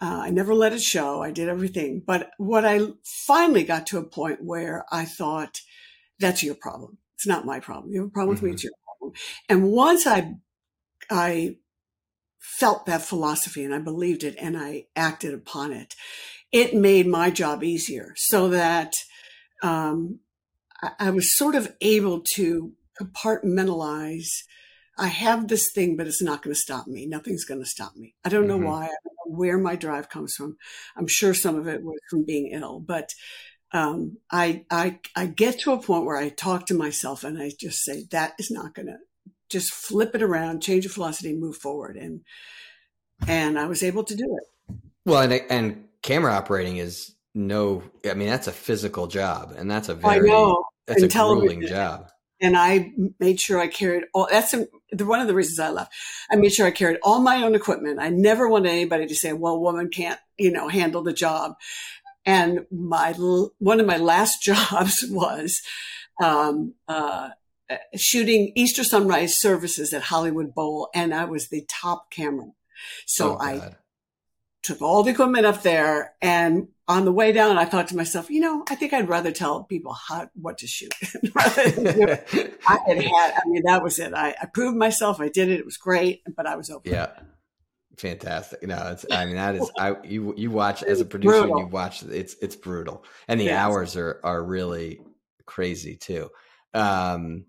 Uh, 0.00 0.20
I 0.24 0.30
never 0.30 0.54
let 0.54 0.72
it 0.72 0.82
show. 0.82 1.22
I 1.22 1.30
did 1.30 1.48
everything. 1.48 2.02
But 2.06 2.30
what 2.36 2.64
I 2.66 2.80
finally 3.26 3.64
got 3.64 3.86
to 3.88 3.98
a 3.98 4.04
point 4.04 4.44
where 4.44 4.84
I 4.92 5.06
thought, 5.06 5.60
that's 6.20 6.42
your 6.42 6.54
problem. 6.54 6.98
It's 7.14 7.26
not 7.26 7.46
my 7.46 7.60
problem. 7.60 7.92
You 7.92 8.00
have 8.00 8.08
a 8.08 8.10
problem 8.10 8.36
mm-hmm. 8.36 8.44
with 8.44 8.50
me. 8.50 8.54
It's 8.54 8.62
mm-hmm. 8.62 8.68
your 8.68 8.98
problem. 8.98 9.12
And 9.48 9.72
once 9.72 10.06
I 10.06 10.34
I 11.10 11.56
felt 12.40 12.86
that 12.86 13.02
philosophy 13.02 13.64
and 13.64 13.74
I 13.74 13.78
believed 13.78 14.24
it 14.24 14.36
and 14.38 14.56
I 14.56 14.86
acted 14.96 15.34
upon 15.34 15.72
it. 15.72 15.94
It 16.50 16.74
made 16.74 17.06
my 17.06 17.30
job 17.30 17.62
easier 17.62 18.14
so 18.16 18.48
that 18.48 18.94
um, 19.62 20.20
I, 20.82 20.90
I 20.98 21.10
was 21.10 21.36
sort 21.36 21.54
of 21.54 21.74
able 21.80 22.22
to 22.34 22.72
compartmentalize. 23.00 24.28
I 24.98 25.08
have 25.08 25.48
this 25.48 25.70
thing, 25.72 25.96
but 25.96 26.06
it's 26.06 26.22
not 26.22 26.42
going 26.42 26.54
to 26.54 26.60
stop 26.60 26.86
me. 26.86 27.06
Nothing's 27.06 27.44
going 27.44 27.60
to 27.60 27.68
stop 27.68 27.94
me. 27.96 28.14
I 28.24 28.28
don't 28.28 28.48
know 28.48 28.56
mm-hmm. 28.56 28.66
why. 28.66 28.84
I 28.84 28.86
don't 28.86 29.30
know 29.30 29.36
where 29.36 29.58
my 29.58 29.76
drive 29.76 30.08
comes 30.08 30.34
from. 30.34 30.56
I'm 30.96 31.06
sure 31.06 31.34
some 31.34 31.56
of 31.56 31.68
it 31.68 31.82
was 31.82 31.98
from 32.10 32.24
being 32.24 32.50
ill, 32.52 32.80
but 32.80 33.10
um, 33.72 34.16
I, 34.30 34.64
I, 34.70 34.98
I 35.14 35.26
get 35.26 35.60
to 35.60 35.72
a 35.72 35.82
point 35.82 36.06
where 36.06 36.16
I 36.16 36.30
talk 36.30 36.66
to 36.66 36.74
myself 36.74 37.22
and 37.22 37.40
I 37.40 37.52
just 37.58 37.84
say, 37.84 38.04
that 38.10 38.32
is 38.38 38.50
not 38.50 38.74
going 38.74 38.86
to, 38.86 38.96
just 39.48 39.72
flip 39.72 40.14
it 40.14 40.22
around, 40.22 40.62
change 40.62 40.84
your 40.84 40.92
velocity, 40.92 41.34
move 41.34 41.56
forward. 41.56 41.96
And, 41.96 42.22
and 43.26 43.58
I 43.58 43.66
was 43.66 43.82
able 43.82 44.04
to 44.04 44.14
do 44.14 44.24
it. 44.24 44.74
Well, 45.04 45.22
and, 45.22 45.42
and 45.50 45.84
camera 46.02 46.32
operating 46.32 46.76
is 46.76 47.14
no, 47.34 47.82
I 48.08 48.14
mean, 48.14 48.28
that's 48.28 48.46
a 48.46 48.52
physical 48.52 49.06
job 49.06 49.54
and 49.56 49.70
that's 49.70 49.88
a 49.88 49.94
very 49.94 50.16
I 50.16 50.32
know. 50.32 50.64
that's 50.86 51.02
and 51.02 51.10
a 51.10 51.14
grueling 51.14 51.66
job. 51.66 52.10
And 52.40 52.56
I 52.56 52.92
made 53.18 53.40
sure 53.40 53.58
I 53.58 53.66
carried 53.66 54.04
all, 54.14 54.28
that's 54.30 54.54
a, 54.54 54.66
one 54.96 55.20
of 55.20 55.26
the 55.26 55.34
reasons 55.34 55.58
I 55.58 55.70
left. 55.70 55.92
I 56.30 56.36
made 56.36 56.52
sure 56.52 56.66
I 56.66 56.70
carried 56.70 56.98
all 57.02 57.20
my 57.20 57.42
own 57.42 57.54
equipment. 57.54 57.98
I 58.00 58.10
never 58.10 58.48
wanted 58.48 58.70
anybody 58.70 59.06
to 59.06 59.14
say, 59.14 59.32
well, 59.32 59.60
woman 59.60 59.88
can't, 59.88 60.20
you 60.38 60.52
know, 60.52 60.68
handle 60.68 61.02
the 61.02 61.12
job. 61.12 61.54
And 62.24 62.66
my, 62.70 63.12
one 63.58 63.80
of 63.80 63.86
my 63.86 63.96
last 63.96 64.42
jobs 64.42 65.04
was, 65.08 65.60
um, 66.22 66.74
uh, 66.86 67.30
shooting 67.96 68.52
Easter 68.54 68.84
sunrise 68.84 69.36
services 69.36 69.92
at 69.92 70.02
Hollywood 70.02 70.54
Bowl, 70.54 70.88
and 70.94 71.14
I 71.14 71.24
was 71.24 71.48
the 71.48 71.66
top 71.68 72.10
camera. 72.10 72.52
So 73.06 73.34
oh, 73.34 73.38
I 73.40 73.76
took 74.62 74.82
all 74.82 75.02
the 75.02 75.10
equipment 75.10 75.46
up 75.46 75.62
there, 75.62 76.14
and 76.22 76.68
on 76.88 77.04
the 77.04 77.12
way 77.12 77.32
down, 77.32 77.58
I 77.58 77.66
thought 77.66 77.88
to 77.88 77.96
myself, 77.96 78.30
you 78.30 78.40
know, 78.40 78.64
I 78.68 78.74
think 78.74 78.94
I'd 78.94 79.08
rather 79.08 79.30
tell 79.30 79.64
people 79.64 79.92
how 79.92 80.28
what 80.34 80.58
to 80.58 80.66
shoot. 80.66 80.92
I 81.36 81.48
had 82.86 83.02
had, 83.02 83.34
I 83.34 83.42
mean, 83.46 83.62
that 83.66 83.82
was 83.82 83.98
it. 83.98 84.14
I, 84.14 84.34
I 84.40 84.46
proved 84.46 84.76
myself. 84.76 85.20
I 85.20 85.28
did 85.28 85.50
it. 85.50 85.60
It 85.60 85.66
was 85.66 85.76
great, 85.76 86.22
but 86.34 86.46
I 86.46 86.56
was 86.56 86.70
over. 86.70 86.88
Yeah. 86.88 87.10
Fantastic. 87.98 88.62
No, 88.62 88.92
it's, 88.92 89.04
I 89.10 89.26
mean, 89.26 89.34
that 89.34 89.56
is, 89.56 89.70
I, 89.78 89.96
you, 90.04 90.32
you 90.36 90.50
watch 90.50 90.82
as 90.82 91.00
a 91.00 91.04
producer, 91.04 91.46
you 91.46 91.66
watch, 91.66 92.02
it's, 92.04 92.36
it's 92.40 92.56
brutal. 92.56 93.04
And 93.26 93.40
the 93.40 93.52
hours 93.52 93.96
are, 93.96 94.20
are 94.22 94.42
really 94.42 95.00
crazy 95.44 95.96
too. 95.96 96.30
Um, 96.74 97.46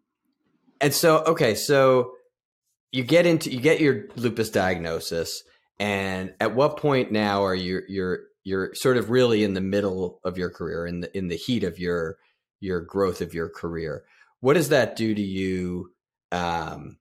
and 0.82 0.94
so, 0.94 1.24
okay, 1.26 1.56
so 1.56 2.14
you 2.92 3.04
get 3.04 3.26
into 3.26 3.52
you 3.52 3.60
get 3.60 3.80
your 3.80 4.06
lupus 4.16 4.50
diagnosis, 4.50 5.44
and 5.80 6.34
at 6.40 6.56
what 6.56 6.78
point 6.78 7.12
now 7.12 7.44
are 7.44 7.56
you 7.56 7.82
you're 7.88 8.20
you're 8.44 8.74
sort 8.74 8.98
of 8.98 9.10
really 9.10 9.44
in 9.44 9.54
the 9.54 9.62
middle 9.62 10.20
of 10.24 10.38
your 10.38 10.50
career, 10.50 10.86
in 10.88 11.02
the 11.02 11.18
in 11.18 11.28
the 11.28 11.36
heat 11.36 11.64
of 11.64 11.80
your 11.80 12.18
your 12.60 12.82
growth 12.82 13.22
of 13.22 13.34
your 13.34 13.50
career? 13.50 14.04
What 14.40 14.54
does 14.54 14.70
that 14.70 14.96
do 14.96 15.14
to 15.14 15.22
you 15.22 15.92
um, 16.32 16.98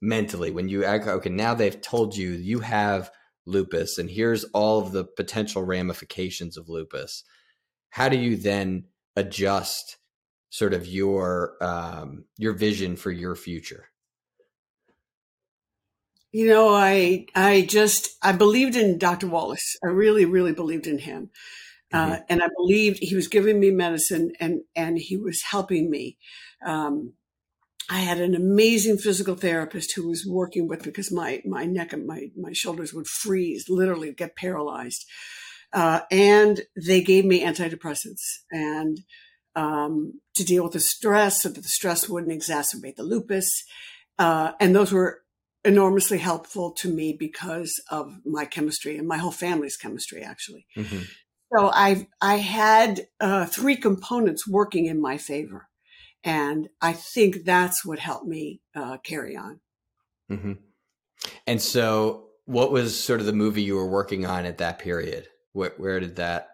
mentally 0.00 0.50
when 0.50 0.68
you 0.68 0.84
okay 0.84 1.30
now 1.30 1.54
they've 1.54 1.80
told 1.80 2.16
you 2.16 2.30
you 2.30 2.60
have 2.60 3.10
lupus 3.46 3.98
and 3.98 4.10
here's 4.10 4.44
all 4.54 4.80
of 4.80 4.92
the 4.92 5.04
potential 5.04 5.62
ramifications 5.62 6.56
of 6.56 6.68
lupus? 6.68 7.24
How 7.90 8.08
do 8.08 8.16
you 8.16 8.36
then 8.36 8.84
adjust? 9.16 9.96
Sort 10.54 10.72
of 10.72 10.86
your 10.86 11.56
um, 11.60 12.26
your 12.38 12.52
vision 12.52 12.94
for 12.94 13.10
your 13.10 13.34
future? 13.34 13.88
You 16.30 16.46
know, 16.46 16.72
I 16.72 17.26
I 17.34 17.66
just 17.68 18.16
I 18.22 18.30
believed 18.30 18.76
in 18.76 18.98
Dr. 18.98 19.26
Wallace. 19.26 19.76
I 19.82 19.88
really, 19.88 20.24
really 20.24 20.52
believed 20.52 20.86
in 20.86 20.98
him, 20.98 21.30
uh, 21.92 22.04
mm-hmm. 22.04 22.12
uh, 22.12 22.18
and 22.28 22.40
I 22.40 22.46
believed 22.56 23.00
he 23.00 23.16
was 23.16 23.26
giving 23.26 23.58
me 23.58 23.72
medicine 23.72 24.30
and 24.38 24.60
and 24.76 24.96
he 24.96 25.16
was 25.16 25.42
helping 25.42 25.90
me. 25.90 26.18
Um, 26.64 27.14
I 27.90 27.98
had 27.98 28.20
an 28.20 28.36
amazing 28.36 28.98
physical 28.98 29.34
therapist 29.34 29.94
who 29.96 30.08
was 30.08 30.24
working 30.24 30.68
with 30.68 30.86
me 30.86 30.92
because 30.92 31.10
my 31.10 31.42
my 31.44 31.64
neck 31.64 31.92
and 31.92 32.06
my 32.06 32.28
my 32.36 32.52
shoulders 32.52 32.94
would 32.94 33.08
freeze, 33.08 33.68
literally 33.68 34.12
get 34.12 34.36
paralyzed, 34.36 35.04
uh, 35.72 36.02
and 36.12 36.60
they 36.76 37.02
gave 37.02 37.24
me 37.24 37.44
antidepressants 37.44 38.22
and 38.52 39.00
um, 39.56 40.20
to 40.34 40.44
deal 40.44 40.64
with 40.64 40.72
the 40.72 40.80
stress 40.80 41.42
so 41.42 41.48
that 41.48 41.62
the 41.62 41.68
stress 41.68 42.08
wouldn't 42.08 42.32
exacerbate 42.32 42.96
the 42.96 43.02
lupus. 43.02 43.64
Uh, 44.18 44.52
and 44.60 44.74
those 44.74 44.92
were 44.92 45.22
enormously 45.64 46.18
helpful 46.18 46.72
to 46.72 46.88
me 46.88 47.16
because 47.18 47.80
of 47.90 48.20
my 48.24 48.44
chemistry 48.44 48.98
and 48.98 49.08
my 49.08 49.16
whole 49.16 49.30
family's 49.30 49.76
chemistry, 49.76 50.22
actually. 50.22 50.66
Mm-hmm. 50.76 51.02
So 51.56 51.70
I 51.72 52.08
I 52.20 52.36
had 52.36 53.06
uh, 53.20 53.46
three 53.46 53.76
components 53.76 54.46
working 54.46 54.86
in 54.86 55.00
my 55.00 55.18
favor, 55.18 55.68
and 56.24 56.68
I 56.80 56.92
think 56.92 57.44
that's 57.44 57.84
what 57.84 57.98
helped 57.98 58.26
me 58.26 58.60
uh, 58.74 58.98
carry 58.98 59.36
on. 59.36 59.60
Mm-hmm. 60.30 60.52
And 61.46 61.62
so, 61.62 62.28
what 62.46 62.72
was 62.72 62.98
sort 62.98 63.20
of 63.20 63.26
the 63.26 63.32
movie 63.32 63.62
you 63.62 63.76
were 63.76 63.88
working 63.88 64.26
on 64.26 64.46
at 64.46 64.58
that 64.58 64.78
period? 64.78 65.28
Where, 65.52 65.74
where 65.76 66.00
did 66.00 66.16
that 66.16 66.48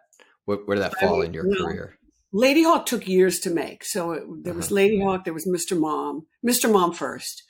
where, 0.44 0.58
where 0.58 0.76
did 0.76 0.84
that 0.84 0.98
fall 0.98 1.22
I 1.22 1.26
in 1.26 1.32
your 1.32 1.44
career? 1.44 1.96
Ladyhawke 2.34 2.86
took 2.86 3.08
years 3.08 3.40
to 3.40 3.50
make. 3.50 3.84
So 3.84 4.12
it, 4.12 4.22
there 4.44 4.54
was 4.54 4.70
Ladyhawke, 4.70 5.24
there 5.24 5.34
was 5.34 5.46
Mr. 5.46 5.78
Mom, 5.78 6.26
Mr. 6.46 6.70
Mom 6.70 6.92
first, 6.92 7.42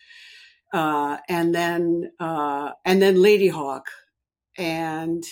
uh, 0.73 1.19
and 1.29 1.55
then 1.55 2.13
uh, 2.19 2.73
and 2.85 3.03
then 3.03 3.17
Ladyhawke, 3.17 3.87
and 4.57 5.23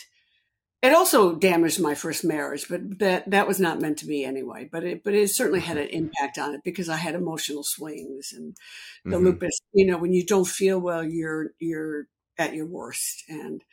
it 0.83 0.93
also 0.93 1.35
damaged 1.35 1.81
my 1.81 1.95
first 1.95 2.25
marriage, 2.25 2.67
but 2.69 2.99
that 2.99 3.31
that 3.31 3.49
was 3.49 3.59
not 3.59 3.81
meant 3.81 3.99
to 3.99 4.07
be 4.07 4.25
anyway. 4.25 4.69
But 4.71 4.85
it 4.85 5.03
but 5.03 5.15
it 5.15 5.31
certainly 5.31 5.61
had 5.61 5.79
an 5.79 5.89
impact 5.89 6.39
on 6.39 6.55
it 6.55 6.61
because 6.65 6.89
I 6.89 6.97
had 6.97 7.15
emotional 7.15 7.63
swings 7.65 8.33
and 8.37 8.57
the 9.05 9.13
mm-hmm. 9.13 9.25
lupus. 9.25 9.61
You 9.73 9.87
know, 9.87 9.99
when 9.99 10.13
you 10.13 10.27
don't 10.27 10.47
feel 10.47 10.79
well, 10.79 11.03
you're 11.03 11.53
you're 11.59 12.07
at 12.37 12.55
your 12.55 12.67
worst, 12.67 13.25
and 13.29 13.65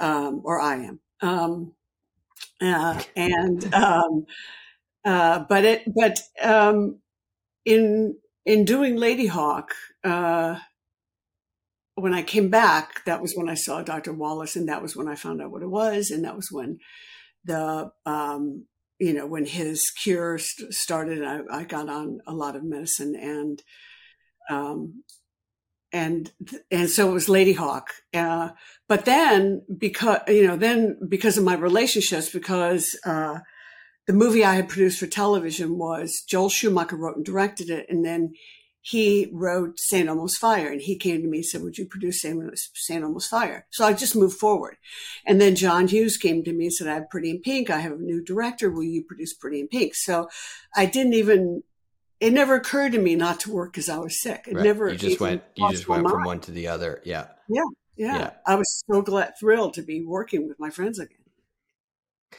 um, 0.00 0.42
or 0.44 0.60
I 0.60 0.76
am, 0.76 1.00
um, 1.20 1.72
uh, 2.60 3.00
and. 3.14 3.72
Um, 3.74 4.26
uh, 5.04 5.44
but 5.48 5.64
it, 5.64 5.82
but 5.94 6.20
um, 6.42 7.00
in 7.64 8.16
in 8.46 8.64
doing 8.64 8.96
Ladyhawke, 8.96 9.70
uh, 10.02 10.58
when 11.94 12.14
I 12.14 12.22
came 12.22 12.50
back, 12.50 13.04
that 13.04 13.22
was 13.22 13.34
when 13.34 13.48
I 13.48 13.54
saw 13.54 13.82
Dr. 13.82 14.12
Wallace, 14.12 14.56
and 14.56 14.68
that 14.68 14.82
was 14.82 14.96
when 14.96 15.08
I 15.08 15.14
found 15.14 15.40
out 15.40 15.50
what 15.50 15.62
it 15.62 15.70
was, 15.70 16.10
and 16.10 16.24
that 16.24 16.36
was 16.36 16.48
when 16.50 16.78
the 17.44 17.90
um, 18.06 18.66
you 18.98 19.12
know 19.12 19.26
when 19.26 19.46
his 19.46 19.90
cure 19.90 20.38
st- 20.38 20.72
started. 20.72 21.22
I, 21.22 21.40
I, 21.50 21.64
got 21.64 21.88
on 21.88 22.20
a 22.26 22.32
lot 22.32 22.56
of 22.56 22.64
medicine, 22.64 23.14
and 23.14 23.62
um, 24.50 25.04
and 25.92 26.32
and 26.70 26.90
so 26.90 27.10
it 27.10 27.12
was 27.12 27.28
Ladyhawke. 27.28 27.88
Uh, 28.12 28.50
but 28.88 29.04
then 29.04 29.62
because 29.78 30.20
you 30.28 30.46
know 30.46 30.56
then 30.56 30.98
because 31.08 31.38
of 31.38 31.44
my 31.44 31.54
relationships, 31.54 32.28
because 32.30 32.98
uh, 33.06 33.38
the 34.06 34.12
movie 34.12 34.44
I 34.44 34.54
had 34.54 34.68
produced 34.68 34.98
for 34.98 35.06
television 35.06 35.78
was 35.78 36.22
Joel 36.28 36.50
Schumacher 36.50 36.96
wrote 36.96 37.16
and 37.16 37.24
directed 37.24 37.70
it. 37.70 37.86
And 37.88 38.04
then 38.04 38.34
he 38.82 39.30
wrote 39.32 39.80
St. 39.80 40.08
Elmo's 40.08 40.36
Fire 40.36 40.70
and 40.70 40.80
he 40.80 40.98
came 40.98 41.22
to 41.22 41.28
me 41.28 41.38
and 41.38 41.46
said, 41.46 41.62
would 41.62 41.78
you 41.78 41.86
produce 41.86 42.20
St. 42.20 43.02
Elmo's 43.02 43.26
Fire? 43.26 43.66
So 43.70 43.86
I 43.86 43.94
just 43.94 44.14
moved 44.14 44.36
forward. 44.36 44.76
And 45.26 45.40
then 45.40 45.56
John 45.56 45.88
Hughes 45.88 46.18
came 46.18 46.44
to 46.44 46.52
me 46.52 46.66
and 46.66 46.72
said, 46.72 46.88
I 46.88 46.94
have 46.94 47.08
Pretty 47.08 47.30
in 47.30 47.40
Pink. 47.40 47.70
I 47.70 47.78
have 47.78 47.92
a 47.92 47.96
new 47.96 48.22
director. 48.22 48.70
Will 48.70 48.82
you 48.82 49.02
produce 49.02 49.32
Pretty 49.32 49.60
in 49.60 49.68
Pink? 49.68 49.94
So 49.94 50.28
I 50.76 50.84
didn't 50.84 51.14
even, 51.14 51.62
it 52.20 52.34
never 52.34 52.56
occurred 52.56 52.92
to 52.92 52.98
me 52.98 53.14
not 53.14 53.40
to 53.40 53.52
work 53.52 53.72
because 53.72 53.88
I 53.88 53.96
was 53.96 54.20
sick. 54.20 54.44
It 54.46 54.54
right. 54.54 54.64
never, 54.64 54.90
you 54.90 54.98
just 54.98 55.20
went, 55.20 55.42
you 55.54 55.70
just 55.70 55.88
went 55.88 56.06
from 56.06 56.24
one 56.24 56.40
to 56.40 56.50
the 56.50 56.68
other. 56.68 57.00
Yeah. 57.04 57.28
yeah. 57.48 57.62
Yeah. 57.96 58.18
Yeah. 58.18 58.30
I 58.46 58.56
was 58.56 58.84
so 58.90 59.00
glad, 59.00 59.32
thrilled 59.40 59.74
to 59.74 59.82
be 59.82 60.04
working 60.04 60.46
with 60.46 60.60
my 60.60 60.68
friends 60.68 60.98
again. 60.98 61.23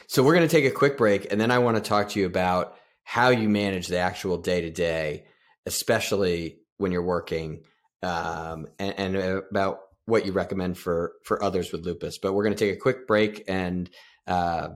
So 0.06 0.22
we're 0.22 0.34
going 0.34 0.48
to 0.48 0.54
take 0.54 0.64
a 0.64 0.70
quick 0.70 0.96
break, 0.96 1.30
and 1.30 1.40
then 1.40 1.50
I 1.50 1.58
want 1.58 1.76
to 1.76 1.82
talk 1.82 2.10
to 2.10 2.20
you 2.20 2.26
about 2.26 2.76
how 3.04 3.28
you 3.28 3.48
manage 3.48 3.86
the 3.86 3.98
actual 3.98 4.38
day 4.38 4.62
to 4.62 4.70
day, 4.70 5.24
especially 5.64 6.58
when 6.78 6.92
you're 6.92 7.02
working, 7.02 7.62
um, 8.02 8.66
and, 8.78 8.94
and, 8.98 9.16
about 9.16 9.80
what 10.06 10.26
you 10.26 10.32
recommend 10.32 10.78
for 10.78 11.12
for 11.24 11.42
others 11.42 11.72
with 11.72 11.84
lupus. 11.84 12.18
But 12.18 12.32
we're 12.32 12.44
going 12.44 12.54
to 12.54 12.64
take 12.64 12.76
a 12.76 12.80
quick 12.80 13.06
break 13.06 13.44
and 13.48 13.90
uh, 14.26 14.68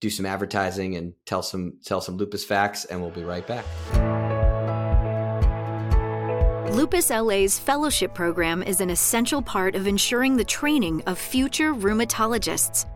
do 0.00 0.10
some 0.10 0.26
advertising 0.26 0.96
and 0.96 1.14
tell 1.24 1.42
some 1.42 1.78
tell 1.84 2.00
some 2.00 2.16
lupus 2.16 2.44
facts, 2.44 2.84
and 2.84 3.00
we'll 3.00 3.10
be 3.10 3.24
right 3.24 3.46
back. 3.46 3.64
Lupus 6.72 7.10
LA's 7.10 7.58
fellowship 7.58 8.12
program 8.12 8.62
is 8.62 8.80
an 8.80 8.90
essential 8.90 9.40
part 9.40 9.74
of 9.74 9.86
ensuring 9.86 10.36
the 10.36 10.44
training 10.44 11.02
of 11.06 11.18
future 11.18 11.72
rheumatologists. 11.74 12.86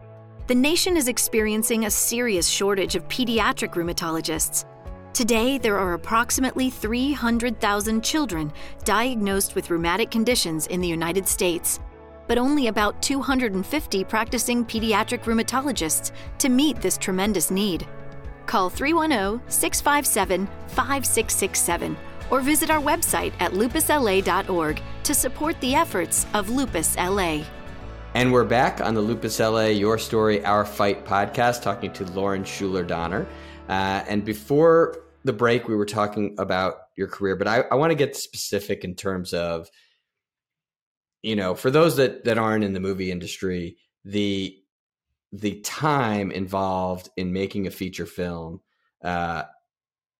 The 0.51 0.57
nation 0.57 0.97
is 0.97 1.07
experiencing 1.07 1.85
a 1.85 1.91
serious 1.93 2.49
shortage 2.49 2.97
of 2.97 3.07
pediatric 3.07 3.75
rheumatologists. 3.75 4.65
Today, 5.13 5.59
there 5.59 5.79
are 5.79 5.93
approximately 5.93 6.71
300,000 6.71 8.03
children 8.03 8.53
diagnosed 8.83 9.55
with 9.55 9.71
rheumatic 9.71 10.11
conditions 10.11 10.67
in 10.67 10.81
the 10.81 10.89
United 10.89 11.29
States, 11.29 11.79
but 12.27 12.37
only 12.37 12.67
about 12.67 13.01
250 13.01 14.03
practicing 14.03 14.65
pediatric 14.65 15.23
rheumatologists 15.23 16.11
to 16.39 16.49
meet 16.49 16.81
this 16.81 16.99
tremendous 16.99 17.53
need. 17.53 17.87
Call 18.47 18.69
310 18.69 19.49
657 19.49 20.49
5667 20.67 21.97
or 22.29 22.41
visit 22.41 22.71
our 22.71 22.83
website 22.83 23.33
at 23.39 23.53
lupusla.org 23.53 24.83
to 25.05 25.15
support 25.15 25.61
the 25.61 25.77
efforts 25.77 26.27
of 26.35 26.51
Lupus 26.51 26.97
LA. 26.97 27.45
And 28.13 28.33
we're 28.33 28.45
back 28.45 28.81
on 28.81 28.95
the 28.95 29.01
Lupus 29.01 29.39
LA 29.39 29.67
Your 29.67 29.97
Story, 29.97 30.45
Our 30.45 30.65
Fight 30.65 31.05
podcast, 31.05 31.63
talking 31.63 31.93
to 31.93 32.05
Lauren 32.07 32.43
Schuler 32.43 32.83
Donner. 32.83 33.25
Uh, 33.69 34.03
and 34.09 34.25
before 34.25 34.99
the 35.23 35.33
break, 35.33 35.69
we 35.69 35.77
were 35.77 35.87
talking 35.87 36.35
about 36.37 36.75
your 36.97 37.07
career, 37.07 37.37
but 37.37 37.47
I, 37.47 37.61
I 37.71 37.77
want 37.77 37.93
to 37.93 37.95
get 37.95 38.17
specific 38.17 38.83
in 38.83 38.97
terms 38.97 39.33
of, 39.33 39.69
you 41.23 41.37
know, 41.37 41.55
for 41.55 41.71
those 41.71 41.99
that, 41.99 42.25
that 42.25 42.37
aren't 42.37 42.65
in 42.65 42.73
the 42.73 42.81
movie 42.81 43.13
industry, 43.13 43.77
the 44.05 44.57
the 45.33 45.61
time 45.61 46.33
involved 46.33 47.09
in 47.17 47.33
making 47.33 47.69
a 47.69 47.71
feature 47.71 48.07
film 48.07 48.61
uh, 49.05 49.45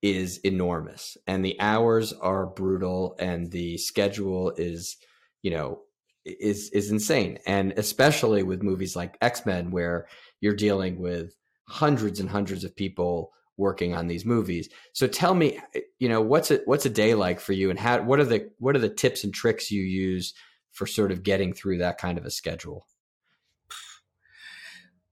is 0.03 0.39
enormous 0.45 1.17
and 1.27 1.45
the 1.45 1.59
hours 1.59 2.13
are 2.13 2.47
brutal 2.47 3.17
and 3.19 3.51
the 3.51 3.77
schedule 3.79 4.53
is 4.57 4.97
you 5.43 5.51
know 5.51 5.81
is 6.25 6.71
is 6.71 6.91
insane 6.91 7.39
and 7.47 7.73
especially 7.77 8.43
with 8.43 8.63
movies 8.63 8.95
like 8.95 9.17
x-men 9.21 9.71
where 9.71 10.07
you're 10.41 10.55
dealing 10.55 10.99
with 11.01 11.35
hundreds 11.69 12.21
and 12.21 12.29
hundreds 12.29 12.65
of 12.65 12.77
people 12.77 13.33
working 13.57 13.95
on 13.95 14.07
these 14.07 14.25
movies 14.25 14.69
so 14.93 15.07
tell 15.07 15.35
me 15.35 15.59
you 15.99 16.09
know 16.09 16.21
what's 16.21 16.51
it 16.51 16.63
what's 16.67 16.87
a 16.87 16.91
day 16.91 17.15
like 17.15 17.41
for 17.41 17.53
you 17.53 17.71
and 17.71 17.79
how 17.79 18.03
what 18.03 18.21
are 18.21 18.25
the 18.25 18.51
what 18.59 18.77
are 18.77 18.81
the 18.81 18.89
tips 18.89 19.25
and 19.25 19.33
tricks 19.33 19.71
you 19.71 19.83
use 19.83 20.35
for 20.73 20.87
sort 20.87 21.11
of 21.11 21.23
getting 21.23 21.53
through 21.53 21.79
that 21.79 21.99
kind 21.99 22.19
of 22.19 22.25
a 22.25 22.31
schedule 22.31 22.87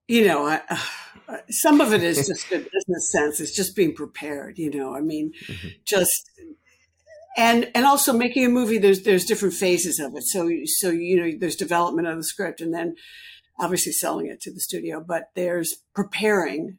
you 0.08 0.26
know, 0.26 0.46
I, 0.46 0.62
uh, 1.28 1.36
some 1.50 1.82
of 1.82 1.92
it 1.92 2.02
is 2.02 2.26
just 2.26 2.50
a 2.50 2.56
business 2.58 3.12
sense. 3.12 3.40
It's 3.40 3.54
just 3.54 3.76
being 3.76 3.94
prepared. 3.94 4.58
You 4.58 4.70
know, 4.70 4.96
I 4.96 5.02
mean, 5.02 5.32
mm-hmm. 5.46 5.68
just 5.84 6.30
and 7.36 7.70
and 7.74 7.84
also 7.84 8.12
making 8.12 8.44
a 8.44 8.50
movie. 8.50 8.78
There's 8.78 9.02
there's 9.02 9.24
different 9.24 9.54
phases 9.54 9.98
of 9.98 10.12
it. 10.16 10.24
So 10.24 10.50
so 10.64 10.90
you 10.90 11.20
know, 11.20 11.38
there's 11.38 11.56
development 11.56 12.08
of 12.08 12.16
the 12.16 12.24
script, 12.24 12.60
and 12.60 12.72
then 12.72 12.94
obviously 13.58 13.92
selling 13.92 14.26
it 14.26 14.40
to 14.42 14.52
the 14.52 14.60
studio. 14.60 15.04
But 15.06 15.30
there's 15.34 15.74
preparing, 15.94 16.78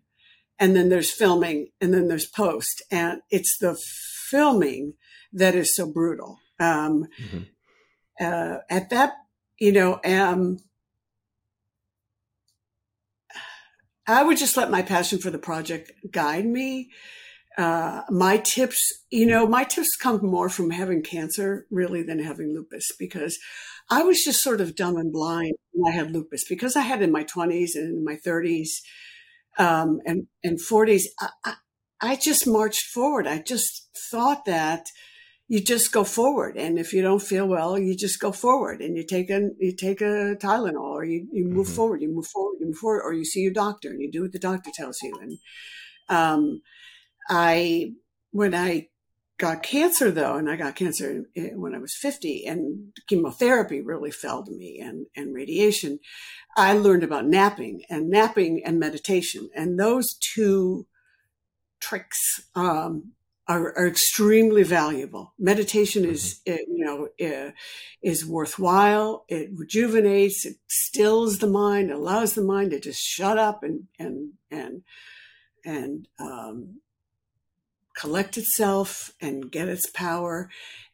and 0.58 0.76
then 0.76 0.90
there's 0.90 1.12
filming, 1.12 1.68
and 1.80 1.94
then 1.94 2.08
there's 2.08 2.28
post, 2.28 2.84
and 2.92 3.22
it's 3.30 3.58
the 3.60 3.80
filming 4.30 4.94
that 5.34 5.56
is 5.56 5.76
so 5.76 5.92
brutal. 5.92 6.40
Um, 6.60 7.08
mm-hmm. 7.22 7.44
uh, 8.20 8.58
at 8.70 8.90
that, 8.90 9.14
you 9.60 9.72
know, 9.72 10.00
um, 10.04 10.58
I 14.10 14.24
would 14.24 14.38
just 14.38 14.58
let 14.58 14.72
my 14.72 14.82
passion 14.82 15.20
for 15.20 15.30
the 15.30 15.38
project 15.38 15.92
guide 16.10 16.46
me. 16.46 16.90
Uh, 17.60 18.04
my 18.10 18.38
tips, 18.38 18.80
you 19.10 19.26
know, 19.26 19.46
my 19.46 19.66
tips 19.66 19.98
come 19.98 20.26
more 20.26 20.48
from 20.48 20.70
having 20.70 21.04
cancer 21.04 21.68
really 21.70 22.02
than 22.02 22.18
having 22.20 22.54
lupus 22.54 22.88
because 22.98 23.38
I 23.90 24.02
was 24.02 24.24
just 24.24 24.42
sort 24.42 24.62
of 24.62 24.78
dumb 24.78 24.96
and 24.96 25.12
blind 25.12 25.56
when 25.74 25.92
I 25.92 25.98
had 25.98 26.12
lupus 26.12 26.46
because 26.48 26.78
I 26.78 26.84
had 26.84 27.02
in 27.02 27.12
my 27.12 27.26
20s 27.26 27.72
and 27.76 27.98
in 27.98 28.06
my 28.06 28.16
30s 28.16 28.70
um, 29.58 30.00
and, 30.06 30.28
and 30.42 30.58
40s. 30.58 31.02
I, 31.20 31.30
I, 31.44 31.54
I 32.00 32.16
just 32.16 32.48
marched 32.48 32.86
forward. 32.94 33.28
I 33.28 33.40
just 33.40 33.90
thought 34.10 34.46
that 34.46 34.86
you 35.50 35.62
just 35.62 35.92
go 35.92 36.06
forward. 36.06 36.56
And 36.56 36.80
if 36.80 36.94
you 36.94 37.02
don't 37.02 37.22
feel 37.22 37.46
well, 37.46 37.78
you 37.78 37.94
just 37.94 38.22
go 38.22 38.32
forward 38.32 38.80
and 38.80 38.96
you 38.96 39.04
take 39.06 39.30
a, 39.30 39.50
you 39.60 39.76
take 39.76 40.00
a 40.00 40.38
Tylenol 40.42 40.80
or 40.80 41.04
you, 41.04 41.28
you 41.34 41.44
move 41.44 41.66
mm-hmm. 41.66 41.76
forward, 41.76 42.02
you 42.02 42.08
move 42.08 42.28
forward, 42.28 42.56
you 42.62 42.68
move 42.68 42.78
forward, 42.78 43.02
or 43.04 43.12
you 43.12 43.26
see 43.26 43.42
your 43.42 43.52
doctor 43.52 43.90
and 43.90 44.00
you 44.00 44.10
do 44.10 44.22
what 44.22 44.32
the 44.32 44.40
doctor 44.40 44.72
tells 44.74 44.98
you. 45.02 45.14
And, 45.22 45.38
um, 46.08 46.62
I, 47.30 47.94
when 48.32 48.54
I 48.56 48.88
got 49.38 49.64
cancer 49.64 50.12
though, 50.12 50.36
and 50.36 50.50
I 50.50 50.56
got 50.56 50.76
cancer 50.76 51.24
when 51.36 51.74
I 51.74 51.80
was 51.80 51.96
50 51.96 52.46
and 52.46 52.92
chemotherapy 53.08 53.82
really 53.82 54.12
felled 54.12 54.50
me 54.50 54.80
and, 54.80 55.08
and 55.16 55.34
radiation, 55.34 56.00
I 56.58 56.74
learned 56.74 57.04
about 57.04 57.26
napping 57.26 57.84
and 57.90 58.10
napping 58.10 58.62
and 58.66 58.80
meditation. 58.80 59.50
And 59.56 59.80
those 59.80 60.16
two 60.16 60.88
tricks, 61.80 62.42
um, 62.56 63.14
are, 63.50 63.76
are 63.76 63.88
extremely 63.88 64.62
valuable. 64.62 65.34
Meditation 65.40 66.06
is, 66.06 66.40
mm-hmm. 66.48 66.72
you 66.72 66.86
know, 66.86 67.08
uh, 67.28 67.52
is 68.04 68.24
worthwhile. 68.24 69.26
It 69.28 69.50
rejuvenates, 69.56 70.46
it 70.46 70.58
stills 70.68 71.40
the 71.40 71.48
mind, 71.48 71.92
allows 71.92 72.36
the 72.36 72.44
mind 72.44 72.72
to 72.72 72.80
just 72.80 73.02
shut 73.02 73.40
up 73.40 73.64
and, 73.64 73.86
and, 73.98 74.34
and, 74.52 74.84
and, 75.66 76.08
um, 76.20 76.80
collect 78.00 78.38
itself 78.38 79.12
and 79.22 79.52
get 79.52 79.68
its 79.68 79.90
power. 79.90 80.50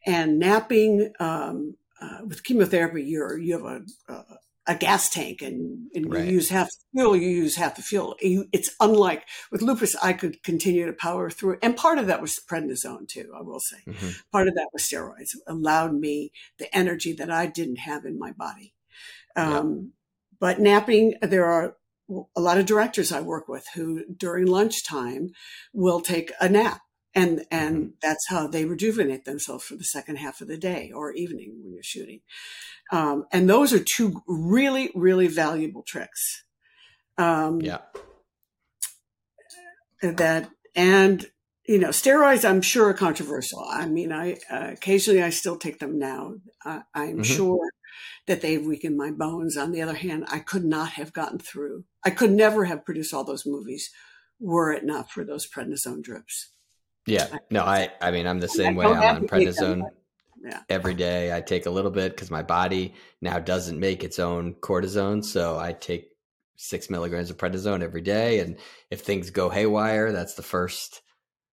And 0.05 0.39
napping, 0.39 1.13
um, 1.19 1.75
uh, 2.01 2.19
with 2.25 2.43
chemotherapy, 2.43 3.03
you're, 3.03 3.37
you 3.37 3.53
have 3.53 3.65
a, 3.65 4.13
a 4.13 4.23
a 4.67 4.75
gas 4.75 5.09
tank 5.09 5.41
and, 5.41 5.89
and 5.93 6.11
right. 6.11 6.25
you 6.25 6.33
use 6.33 6.49
half 6.49 6.67
the 6.67 6.99
fuel, 6.99 7.15
you 7.15 7.29
use 7.29 7.55
half 7.55 7.75
the 7.75 7.81
fuel. 7.81 8.15
It's 8.19 8.73
unlike 8.79 9.23
with 9.51 9.61
lupus, 9.61 9.95
I 10.01 10.13
could 10.13 10.41
continue 10.43 10.85
to 10.85 10.93
power 10.93 11.29
through. 11.29 11.59
And 11.61 11.77
part 11.77 11.99
of 11.99 12.07
that 12.07 12.21
was 12.21 12.39
prednisone 12.49 13.07
too, 13.07 13.31
I 13.37 13.41
will 13.41 13.59
say. 13.59 13.77
Mm-hmm. 13.87 14.09
Part 14.31 14.47
of 14.47 14.55
that 14.55 14.69
was 14.73 14.83
steroids, 14.83 15.35
it 15.35 15.41
allowed 15.47 15.93
me 15.93 16.31
the 16.57 16.75
energy 16.75 17.13
that 17.13 17.29
I 17.29 17.45
didn't 17.45 17.79
have 17.79 18.05
in 18.05 18.17
my 18.17 18.31
body. 18.31 18.73
Um, 19.35 19.45
yeah. 19.47 19.89
But 20.39 20.59
napping, 20.59 21.13
there 21.21 21.45
are 21.45 21.77
a 22.35 22.41
lot 22.41 22.57
of 22.57 22.65
directors 22.65 23.11
I 23.11 23.21
work 23.21 23.47
with 23.47 23.67
who 23.75 24.03
during 24.05 24.47
lunchtime 24.47 25.29
will 25.73 26.01
take 26.01 26.31
a 26.39 26.49
nap 26.49 26.81
and 27.15 27.45
and 27.49 27.77
mm-hmm. 27.77 27.89
that's 28.01 28.27
how 28.27 28.47
they 28.47 28.65
rejuvenate 28.65 29.25
themselves 29.25 29.63
for 29.63 29.75
the 29.75 29.83
second 29.83 30.17
half 30.17 30.41
of 30.41 30.47
the 30.47 30.57
day 30.57 30.91
or 30.93 31.13
evening 31.13 31.57
when 31.63 31.73
you're 31.73 31.81
shooting. 31.81 32.19
Um, 32.91 33.25
and 33.31 33.49
those 33.49 33.73
are 33.73 33.79
two 33.79 34.21
really 34.27 34.91
really 34.93 35.27
valuable 35.27 35.81
tricks 35.81 36.43
um, 37.17 37.61
yeah. 37.61 37.79
that 40.01 40.49
and 40.75 41.25
you 41.67 41.79
know 41.79 41.89
steroids 41.89 42.47
i'm 42.47 42.61
sure 42.61 42.89
are 42.89 42.93
controversial. 42.93 43.65
I 43.67 43.87
mean 43.87 44.11
i 44.11 44.33
uh, 44.51 44.71
occasionally 44.73 45.23
i 45.23 45.29
still 45.29 45.57
take 45.57 45.79
them 45.79 45.97
now. 45.97 46.35
Uh, 46.65 46.81
i'm 46.93 47.13
mm-hmm. 47.13 47.23
sure 47.23 47.69
that 48.27 48.41
they've 48.41 48.63
weakened 48.63 48.97
my 48.97 49.09
bones. 49.11 49.55
On 49.55 49.71
the 49.71 49.81
other 49.81 49.95
hand 49.95 50.25
i 50.29 50.39
could 50.39 50.65
not 50.65 50.91
have 50.91 51.13
gotten 51.13 51.39
through 51.39 51.85
i 52.03 52.09
could 52.09 52.31
never 52.31 52.65
have 52.65 52.85
produced 52.85 53.13
all 53.13 53.23
those 53.23 53.45
movies 53.45 53.89
were 54.37 54.73
it 54.73 54.83
not 54.83 55.09
for 55.09 55.23
those 55.23 55.49
prednisone 55.49 56.03
drips 56.03 56.49
yeah. 57.07 57.37
No, 57.49 57.63
I 57.63 57.89
I 58.01 58.11
mean 58.11 58.27
I'm 58.27 58.39
the 58.39 58.47
same 58.47 58.75
way. 58.75 58.85
I'm 58.85 59.15
on 59.15 59.27
prednisone 59.27 59.83
yeah. 60.43 60.61
every 60.69 60.93
day. 60.93 61.35
I 61.35 61.41
take 61.41 61.65
a 61.65 61.71
little 61.71 61.91
bit 61.91 62.11
because 62.15 62.31
my 62.31 62.43
body 62.43 62.93
now 63.21 63.39
doesn't 63.39 63.79
make 63.79 64.03
its 64.03 64.19
own 64.19 64.55
cortisone, 64.55 65.23
so 65.23 65.57
I 65.57 65.73
take 65.73 66.09
six 66.57 66.89
milligrams 66.89 67.29
of 67.29 67.37
prednisone 67.37 67.81
every 67.81 68.01
day. 68.01 68.39
And 68.39 68.57
if 68.89 69.01
things 69.01 69.29
go 69.29 69.49
haywire, 69.49 70.11
that's 70.11 70.35
the 70.35 70.43
first 70.43 71.01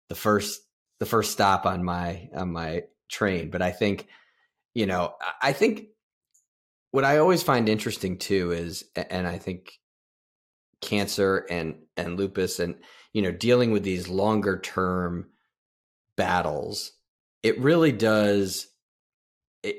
the 0.09 0.15
first 0.15 0.61
the 1.01 1.07
first 1.07 1.33
stop 1.33 1.67
on 1.67 1.85
my 1.85 2.29
on 2.35 2.53
my 2.53 2.85
train. 3.09 3.51
But 3.51 3.63
I 3.63 3.71
think, 3.73 4.07
you 4.75 4.87
know, 4.87 5.15
I 5.41 5.53
think 5.53 5.87
what 6.91 7.05
I 7.05 7.19
always 7.19 7.43
find 7.43 7.69
interesting 7.69 8.19
too 8.19 8.53
is 8.53 8.85
and 8.95 9.27
I 9.27 9.39
think 9.39 9.79
cancer 10.81 11.47
and 11.49 11.77
and 11.97 12.17
lupus 12.17 12.59
and 12.59 12.77
you 13.13 13.23
know 13.23 13.33
dealing 13.33 13.71
with 13.71 13.83
these 13.85 14.09
longer 14.09 14.59
term 14.59 15.27
battles, 16.25 16.93
it 17.43 17.59
really 17.61 17.93
does. 17.93 18.67
It, 19.63 19.77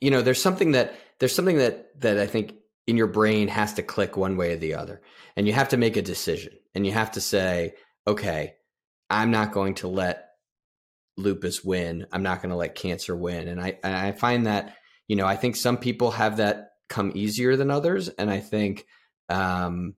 you 0.00 0.10
know, 0.10 0.22
there's 0.22 0.42
something 0.42 0.72
that 0.72 0.94
there's 1.18 1.34
something 1.34 1.58
that 1.58 2.00
that 2.00 2.18
I 2.18 2.26
think 2.26 2.54
in 2.86 2.96
your 2.96 3.06
brain 3.06 3.48
has 3.48 3.74
to 3.74 3.82
click 3.82 4.16
one 4.16 4.36
way 4.36 4.52
or 4.52 4.56
the 4.56 4.74
other, 4.74 5.00
and 5.36 5.46
you 5.46 5.52
have 5.52 5.70
to 5.70 5.76
make 5.76 5.96
a 5.96 6.02
decision, 6.02 6.52
and 6.74 6.86
you 6.86 6.92
have 6.92 7.12
to 7.12 7.20
say, 7.20 7.74
okay, 8.06 8.54
I'm 9.10 9.30
not 9.30 9.52
going 9.52 9.74
to 9.76 9.88
let 9.88 10.28
lupus 11.16 11.64
win. 11.64 12.06
I'm 12.12 12.22
not 12.22 12.42
going 12.42 12.50
to 12.50 12.56
let 12.56 12.74
cancer 12.74 13.16
win, 13.16 13.48
and 13.48 13.60
I 13.60 13.78
and 13.82 13.94
I 13.96 14.12
find 14.12 14.46
that 14.46 14.76
you 15.08 15.16
know, 15.16 15.26
I 15.26 15.36
think 15.36 15.56
some 15.56 15.76
people 15.76 16.12
have 16.12 16.38
that 16.38 16.70
come 16.88 17.12
easier 17.14 17.56
than 17.56 17.70
others. 17.70 18.08
And 18.08 18.30
I 18.30 18.40
think, 18.40 18.86
um, 19.28 19.94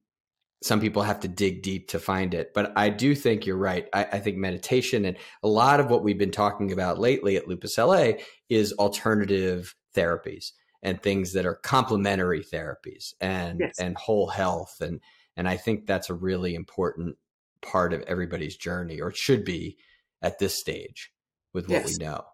some 0.63 0.81
people 0.81 1.03
have 1.03 1.21
to 1.21 1.29
dig 1.29 1.63
deep 1.63 1.89
to 1.89 1.99
find 1.99 2.35
it. 2.35 2.53
But 2.55 2.73
I 2.77 2.89
do 2.89 3.15
think 3.15 3.47
you're 3.47 3.57
right. 3.57 3.89
I, 3.93 4.05
I, 4.05 4.19
think 4.19 4.37
meditation 4.39 5.05
and 5.05 5.17
a 5.43 5.49
lot 5.49 5.81
of 5.81 5.91
what 5.91 6.03
we've 6.03 6.19
been 6.19 6.31
talking 6.31 6.73
about 6.73 6.99
lately 6.99 7.37
at 7.37 7.47
Lupus 7.47 7.77
LA 7.77 8.13
is 8.49 8.73
alternative 8.75 9.75
therapies 9.95 10.53
and 10.83 11.03
things 11.03 11.33
that 11.35 11.47
are 11.47 11.57
complementary 11.57 12.43
therapies 12.43 13.13
and 13.21 13.61
yes. 13.61 13.79
and 13.79 13.97
whole 13.97 14.29
health 14.29 14.77
and 14.81 15.01
and 15.37 15.49
I 15.49 15.57
think 15.57 15.87
that's 15.87 16.09
a 16.09 16.15
really 16.15 16.55
important 16.55 17.17
part 17.61 17.93
of 17.93 18.03
everybody's 18.03 18.57
journey 18.57 19.01
or 19.01 19.11
it 19.11 19.17
should 19.17 19.45
be 19.45 19.77
at 20.23 20.39
this 20.39 20.59
stage 20.59 21.13
with 21.53 21.69
what 21.69 21.83
yes. 21.83 21.99
we 21.99 22.05
know. 22.05 22.25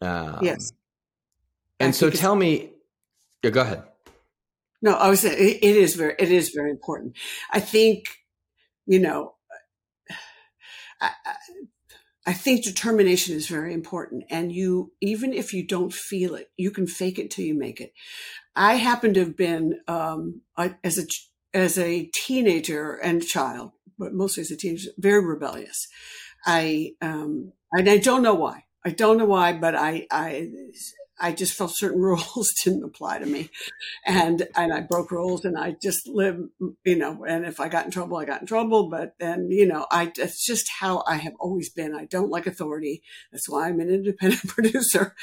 Um, 0.00 0.38
yes. 0.42 0.72
And 1.80 1.94
so 1.94 2.10
tell 2.10 2.36
me, 2.36 2.72
yeah, 3.42 3.50
go 3.50 3.62
ahead. 3.62 3.82
No, 4.82 4.94
I 4.94 5.08
was 5.08 5.24
it, 5.24 5.62
is 5.62 5.94
very, 5.94 6.14
it 6.18 6.30
is 6.30 6.50
very 6.50 6.70
important. 6.70 7.16
I 7.52 7.60
think, 7.60 8.04
you 8.84 8.98
know, 8.98 9.34
I, 11.00 11.10
I 12.26 12.32
think 12.32 12.64
determination 12.64 13.36
is 13.36 13.46
very 13.46 13.74
important. 13.74 14.24
And 14.28 14.52
you, 14.52 14.92
even 15.00 15.32
if 15.32 15.54
you 15.54 15.66
don't 15.66 15.92
feel 15.92 16.34
it, 16.34 16.50
you 16.56 16.72
can 16.72 16.86
fake 16.88 17.18
it 17.20 17.30
till 17.30 17.44
you 17.44 17.54
make 17.56 17.80
it. 17.80 17.92
I 18.56 18.74
happen 18.74 19.14
to 19.14 19.20
have 19.20 19.36
been, 19.36 19.80
um, 19.88 20.42
as 20.82 20.98
a, 20.98 21.06
as 21.54 21.78
a 21.78 22.10
teenager 22.14 22.94
and 22.94 23.24
child, 23.24 23.72
but 23.98 24.12
mostly 24.12 24.40
as 24.40 24.50
a 24.50 24.56
teenager, 24.56 24.90
very 24.98 25.24
rebellious. 25.24 25.86
I, 26.44 26.92
um, 27.00 27.52
and 27.72 27.88
I 27.88 27.98
don't 27.98 28.22
know 28.22 28.34
why. 28.34 28.64
I 28.84 28.90
don't 28.90 29.16
know 29.16 29.26
why, 29.26 29.52
but 29.52 29.76
I, 29.76 30.06
I, 30.10 30.48
I 31.22 31.32
just 31.32 31.54
felt 31.54 31.70
certain 31.74 32.02
rules 32.02 32.52
didn't 32.64 32.84
apply 32.84 33.20
to 33.20 33.26
me, 33.26 33.48
and 34.04 34.46
and 34.56 34.72
I 34.74 34.80
broke 34.80 35.10
rules, 35.10 35.44
and 35.44 35.56
I 35.56 35.76
just 35.80 36.06
lived, 36.08 36.48
you 36.84 36.96
know. 36.96 37.24
And 37.24 37.46
if 37.46 37.60
I 37.60 37.68
got 37.68 37.84
in 37.84 37.92
trouble, 37.92 38.18
I 38.18 38.24
got 38.24 38.40
in 38.40 38.46
trouble. 38.46 38.90
But 38.90 39.14
then, 39.20 39.50
you 39.50 39.66
know, 39.66 39.86
I 39.90 40.12
that's 40.16 40.44
just 40.44 40.68
how 40.80 41.04
I 41.06 41.16
have 41.16 41.34
always 41.38 41.70
been. 41.70 41.94
I 41.94 42.04
don't 42.04 42.30
like 42.30 42.46
authority. 42.46 43.02
That's 43.30 43.48
why 43.48 43.68
I'm 43.68 43.80
an 43.80 43.88
independent 43.88 44.46
producer, 44.48 45.14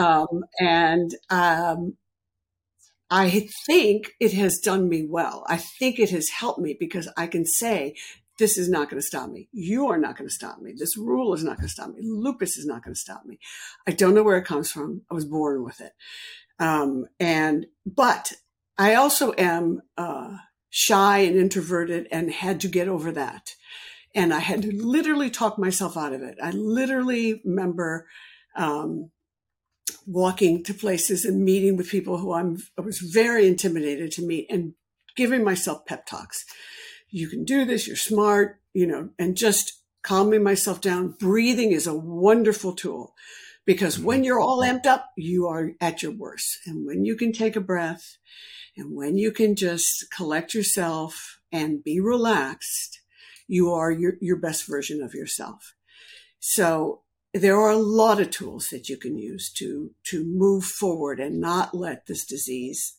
um, 0.00 0.44
and 0.60 1.10
um, 1.28 1.96
I 3.10 3.48
think 3.66 4.12
it 4.20 4.32
has 4.32 4.58
done 4.58 4.88
me 4.88 5.06
well. 5.08 5.44
I 5.48 5.56
think 5.56 5.98
it 5.98 6.10
has 6.10 6.28
helped 6.30 6.60
me 6.60 6.76
because 6.78 7.08
I 7.16 7.26
can 7.26 7.44
say 7.44 7.96
this 8.38 8.58
is 8.58 8.68
not 8.68 8.90
going 8.90 9.00
to 9.00 9.06
stop 9.06 9.30
me. 9.30 9.48
You 9.52 9.88
are 9.88 9.98
not 9.98 10.16
going 10.16 10.28
to 10.28 10.34
stop 10.34 10.60
me. 10.60 10.72
This 10.76 10.96
rule 10.96 11.34
is 11.34 11.44
not 11.44 11.56
going 11.56 11.68
to 11.68 11.72
stop 11.72 11.90
me. 11.90 12.00
Lupus 12.02 12.56
is 12.56 12.66
not 12.66 12.82
going 12.82 12.94
to 12.94 13.00
stop 13.00 13.24
me. 13.24 13.38
I 13.86 13.92
don't 13.92 14.14
know 14.14 14.22
where 14.22 14.38
it 14.38 14.46
comes 14.46 14.70
from. 14.70 15.02
I 15.10 15.14
was 15.14 15.24
born 15.24 15.62
with 15.62 15.80
it. 15.80 15.92
Um, 16.58 17.06
and, 17.20 17.66
but 17.86 18.32
I 18.76 18.94
also 18.94 19.32
am, 19.38 19.82
uh, 19.96 20.36
shy 20.70 21.18
and 21.18 21.36
introverted 21.36 22.08
and 22.10 22.32
had 22.32 22.60
to 22.60 22.68
get 22.68 22.88
over 22.88 23.12
that. 23.12 23.54
And 24.14 24.34
I 24.34 24.40
had 24.40 24.62
to 24.62 24.74
literally 24.74 25.30
talk 25.30 25.58
myself 25.58 25.96
out 25.96 26.12
of 26.12 26.22
it. 26.22 26.36
I 26.42 26.50
literally 26.50 27.40
remember, 27.44 28.08
um, 28.56 29.10
walking 30.06 30.64
to 30.64 30.74
places 30.74 31.24
and 31.24 31.44
meeting 31.44 31.76
with 31.76 31.90
people 31.90 32.18
who 32.18 32.32
I'm, 32.32 32.58
I 32.76 32.80
was 32.80 32.98
very 32.98 33.46
intimidated 33.46 34.10
to 34.12 34.26
meet 34.26 34.50
and 34.50 34.74
giving 35.16 35.44
myself 35.44 35.86
pep 35.86 36.06
talks 36.06 36.44
you 37.14 37.28
can 37.28 37.44
do 37.44 37.64
this, 37.64 37.86
you're 37.86 37.94
smart, 37.94 38.58
you 38.72 38.88
know, 38.88 39.10
and 39.20 39.36
just 39.36 39.80
calming 40.02 40.42
myself 40.42 40.80
down. 40.80 41.14
Breathing 41.20 41.70
is 41.70 41.86
a 41.86 41.96
wonderful 41.96 42.74
tool 42.74 43.14
because 43.64 44.00
when 44.00 44.18
mm-hmm. 44.18 44.24
you're 44.24 44.40
all 44.40 44.62
amped 44.62 44.86
up, 44.86 45.12
you 45.16 45.46
are 45.46 45.70
at 45.80 46.02
your 46.02 46.10
worst. 46.10 46.58
And 46.66 46.84
when 46.84 47.04
you 47.04 47.14
can 47.14 47.32
take 47.32 47.54
a 47.54 47.60
breath 47.60 48.18
and 48.76 48.96
when 48.96 49.16
you 49.16 49.30
can 49.30 49.54
just 49.54 50.06
collect 50.10 50.54
yourself 50.54 51.38
and 51.52 51.84
be 51.84 52.00
relaxed, 52.00 53.00
you 53.46 53.72
are 53.72 53.92
your, 53.92 54.14
your 54.20 54.36
best 54.36 54.66
version 54.66 55.00
of 55.00 55.14
yourself. 55.14 55.74
So 56.40 57.02
there 57.32 57.60
are 57.60 57.70
a 57.70 57.76
lot 57.76 58.20
of 58.20 58.30
tools 58.30 58.70
that 58.70 58.88
you 58.88 58.96
can 58.96 59.16
use 59.16 59.52
to, 59.52 59.92
to 60.06 60.24
move 60.24 60.64
forward 60.64 61.20
and 61.20 61.40
not 61.40 61.76
let 61.76 62.06
this 62.06 62.26
disease 62.26 62.96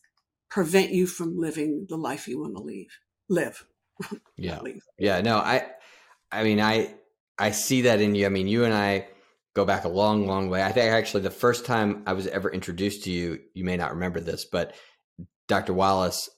prevent 0.48 0.92
you 0.92 1.06
from 1.06 1.38
living 1.38 1.84
the 1.90 1.98
life 1.98 2.26
you 2.26 2.40
want 2.40 2.56
to 2.56 2.62
leave, 2.62 2.98
live. 3.28 3.66
yeah. 4.36 4.60
Yeah. 4.98 5.20
No, 5.20 5.38
I, 5.38 5.66
I 6.30 6.44
mean, 6.44 6.60
I, 6.60 6.94
I 7.38 7.50
see 7.50 7.82
that 7.82 8.00
in 8.00 8.14
you. 8.14 8.26
I 8.26 8.30
mean, 8.30 8.48
you 8.48 8.64
and 8.64 8.74
I 8.74 9.08
go 9.54 9.64
back 9.64 9.84
a 9.84 9.88
long, 9.88 10.26
long 10.26 10.50
way. 10.50 10.62
I 10.62 10.72
think 10.72 10.92
actually 10.92 11.22
the 11.22 11.30
first 11.30 11.64
time 11.64 12.02
I 12.06 12.12
was 12.12 12.26
ever 12.26 12.50
introduced 12.50 13.04
to 13.04 13.10
you, 13.10 13.40
you 13.54 13.64
may 13.64 13.76
not 13.76 13.92
remember 13.92 14.20
this, 14.20 14.44
but 14.44 14.74
Dr. 15.48 15.72
Wallace, 15.72 16.28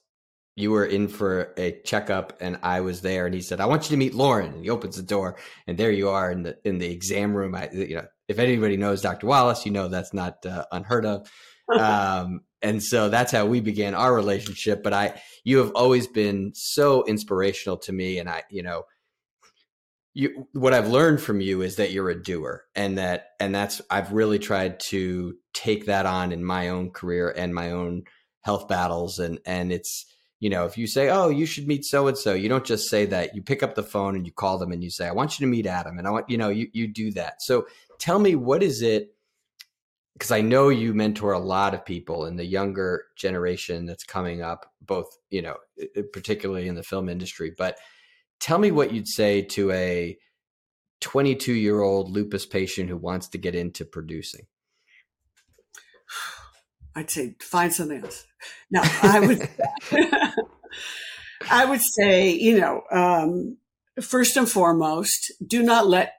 you 0.55 0.71
were 0.71 0.85
in 0.85 1.07
for 1.07 1.53
a 1.57 1.79
checkup 1.83 2.37
and 2.41 2.59
I 2.63 2.81
was 2.81 3.01
there 3.01 3.25
and 3.25 3.33
he 3.33 3.41
said, 3.41 3.61
I 3.61 3.65
want 3.65 3.83
you 3.83 3.89
to 3.89 3.97
meet 3.97 4.13
Lauren. 4.13 4.53
And 4.53 4.63
he 4.63 4.69
opens 4.69 4.97
the 4.97 5.03
door 5.03 5.37
and 5.67 5.77
there 5.77 5.91
you 5.91 6.09
are 6.09 6.31
in 6.31 6.43
the, 6.43 6.57
in 6.65 6.79
the 6.79 6.91
exam 6.91 7.33
room. 7.33 7.55
I, 7.55 7.69
you 7.71 7.95
know, 7.95 8.07
if 8.27 8.39
anybody 8.39 8.77
knows 8.77 9.01
Dr. 9.01 9.27
Wallace, 9.27 9.65
you 9.65 9.71
know, 9.71 9.87
that's 9.87 10.13
not 10.13 10.45
uh, 10.45 10.65
unheard 10.71 11.05
of. 11.05 11.29
Um, 11.71 12.41
and 12.61 12.83
so 12.83 13.09
that's 13.09 13.31
how 13.31 13.45
we 13.45 13.61
began 13.61 13.93
our 13.93 14.13
relationship. 14.13 14.83
But 14.83 14.93
I, 14.93 15.21
you 15.43 15.57
have 15.59 15.71
always 15.75 16.07
been 16.07 16.51
so 16.53 17.03
inspirational 17.05 17.77
to 17.77 17.91
me. 17.91 18.19
And 18.19 18.29
I, 18.29 18.43
you 18.49 18.63
know, 18.63 18.83
you, 20.13 20.47
what 20.53 20.73
I've 20.73 20.89
learned 20.89 21.21
from 21.21 21.39
you 21.39 21.61
is 21.61 21.77
that 21.77 21.91
you're 21.91 22.09
a 22.09 22.21
doer 22.21 22.65
and 22.75 22.97
that, 22.97 23.29
and 23.39 23.55
that's, 23.55 23.81
I've 23.89 24.11
really 24.11 24.39
tried 24.39 24.79
to 24.81 25.35
take 25.53 25.85
that 25.85 26.05
on 26.05 26.31
in 26.31 26.43
my 26.43 26.69
own 26.69 26.91
career 26.91 27.29
and 27.29 27.55
my 27.55 27.71
own 27.71 28.03
health 28.41 28.67
battles. 28.67 29.19
And, 29.19 29.39
and 29.45 29.71
it's, 29.71 30.05
you 30.39 30.49
know, 30.49 30.65
if 30.65 30.77
you 30.77 30.87
say, 30.87 31.09
oh, 31.09 31.29
you 31.29 31.45
should 31.45 31.67
meet 31.67 31.85
so 31.85 32.07
and 32.07 32.17
so, 32.17 32.33
you 32.33 32.49
don't 32.49 32.65
just 32.65 32.89
say 32.89 33.05
that. 33.05 33.35
You 33.35 33.41
pick 33.41 33.61
up 33.61 33.75
the 33.75 33.83
phone 33.83 34.15
and 34.15 34.25
you 34.25 34.31
call 34.31 34.57
them 34.57 34.71
and 34.71 34.83
you 34.83 34.89
say, 34.89 35.07
I 35.07 35.11
want 35.11 35.39
you 35.39 35.45
to 35.45 35.49
meet 35.49 35.65
Adam. 35.65 35.97
And 35.97 36.07
I 36.07 36.11
want, 36.11 36.29
you 36.29 36.37
know, 36.37 36.49
you, 36.49 36.67
you 36.73 36.87
do 36.87 37.11
that. 37.11 37.41
So 37.41 37.67
tell 37.99 38.19
me, 38.19 38.35
what 38.35 38.63
is 38.63 38.81
it 38.81 39.13
because 40.13 40.31
I 40.31 40.41
know 40.41 40.69
you 40.69 40.93
mentor 40.93 41.31
a 41.31 41.39
lot 41.39 41.73
of 41.73 41.85
people 41.85 42.25
in 42.25 42.35
the 42.35 42.45
younger 42.45 43.05
generation 43.15 43.85
that's 43.85 44.03
coming 44.03 44.41
up, 44.41 44.71
both, 44.81 45.17
you 45.29 45.41
know, 45.41 45.55
particularly 46.11 46.67
in 46.67 46.75
the 46.75 46.83
film 46.83 47.07
industry. 47.07 47.53
But 47.57 47.77
tell 48.39 48.57
me 48.57 48.71
what 48.71 48.91
you'd 48.91 49.07
say 49.07 49.41
to 49.43 49.71
a 49.71 50.17
22 51.01 51.53
year 51.53 51.81
old 51.81 52.11
lupus 52.11 52.45
patient 52.45 52.89
who 52.89 52.97
wants 52.97 53.29
to 53.29 53.37
get 53.37 53.55
into 53.55 53.85
producing. 53.85 54.45
I'd 56.95 57.09
say 57.09 57.35
find 57.41 57.73
something 57.73 58.03
else. 58.03 58.25
No, 58.69 58.81
I 58.83 59.19
would, 59.21 59.49
I 61.49 61.65
would 61.65 61.81
say, 61.81 62.31
you 62.31 62.59
know, 62.59 62.83
um, 62.91 63.57
first 64.01 64.37
and 64.37 64.49
foremost, 64.49 65.31
do 65.45 65.63
not 65.63 65.87
let 65.87 66.18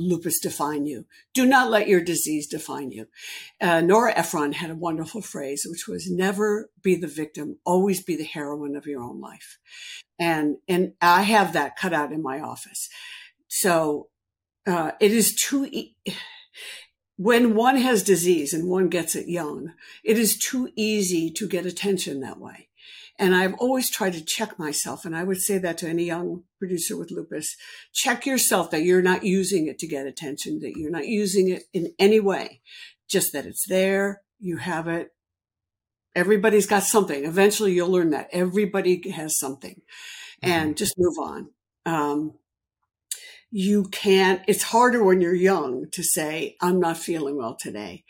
lupus 0.00 0.38
define 0.40 0.86
you. 0.86 1.06
Do 1.34 1.46
not 1.46 1.70
let 1.70 1.88
your 1.88 2.00
disease 2.00 2.46
define 2.46 2.90
you. 2.90 3.06
Uh, 3.60 3.80
Nora 3.80 4.12
Ephron 4.16 4.52
had 4.52 4.70
a 4.70 4.76
wonderful 4.76 5.22
phrase, 5.22 5.66
which 5.68 5.88
was 5.88 6.10
never 6.10 6.70
be 6.82 6.94
the 6.94 7.06
victim, 7.06 7.58
always 7.64 8.02
be 8.02 8.16
the 8.16 8.24
heroine 8.24 8.76
of 8.76 8.86
your 8.86 9.02
own 9.02 9.20
life. 9.20 9.58
And, 10.18 10.56
and 10.68 10.94
I 11.00 11.22
have 11.22 11.52
that 11.52 11.76
cut 11.76 11.92
out 11.92 12.12
in 12.12 12.22
my 12.22 12.40
office. 12.40 12.88
So, 13.48 14.08
uh, 14.66 14.92
it 15.00 15.12
is 15.12 15.34
too, 15.34 15.68
e- 15.70 15.94
when 17.16 17.54
one 17.54 17.76
has 17.76 18.02
disease 18.02 18.52
and 18.52 18.68
one 18.68 18.88
gets 18.88 19.14
it 19.14 19.28
young, 19.28 19.72
it 20.04 20.18
is 20.18 20.38
too 20.38 20.70
easy 20.76 21.30
to 21.30 21.48
get 21.48 21.64
attention 21.64 22.20
that 22.20 22.38
way. 22.38 22.68
And 23.18 23.34
I've 23.34 23.54
always 23.54 23.90
tried 23.90 24.12
to 24.12 24.24
check 24.24 24.58
myself. 24.58 25.04
And 25.04 25.16
I 25.16 25.24
would 25.24 25.40
say 25.40 25.58
that 25.58 25.78
to 25.78 25.88
any 25.88 26.04
young 26.04 26.42
producer 26.58 26.96
with 26.96 27.10
lupus, 27.10 27.56
check 27.92 28.26
yourself 28.26 28.70
that 28.70 28.82
you're 28.82 29.02
not 29.02 29.24
using 29.24 29.68
it 29.68 29.78
to 29.78 29.86
get 29.86 30.06
attention, 30.06 30.60
that 30.60 30.76
you're 30.76 30.90
not 30.90 31.06
using 31.06 31.48
it 31.48 31.64
in 31.72 31.92
any 31.98 32.20
way, 32.20 32.60
just 33.08 33.32
that 33.32 33.46
it's 33.46 33.66
there. 33.66 34.22
You 34.38 34.58
have 34.58 34.86
it. 34.86 35.12
Everybody's 36.14 36.66
got 36.66 36.82
something. 36.82 37.24
Eventually 37.24 37.72
you'll 37.72 37.90
learn 37.90 38.10
that 38.10 38.28
everybody 38.32 39.10
has 39.10 39.38
something 39.38 39.80
and 40.42 40.70
mm-hmm. 40.70 40.76
just 40.76 40.94
move 40.98 41.18
on. 41.18 41.50
Um, 41.86 42.34
you 43.50 43.84
can't, 43.84 44.42
it's 44.46 44.64
harder 44.64 45.02
when 45.02 45.20
you're 45.20 45.34
young 45.34 45.86
to 45.92 46.02
say, 46.02 46.56
I'm 46.60 46.80
not 46.80 46.98
feeling 46.98 47.36
well 47.36 47.56
today 47.58 48.04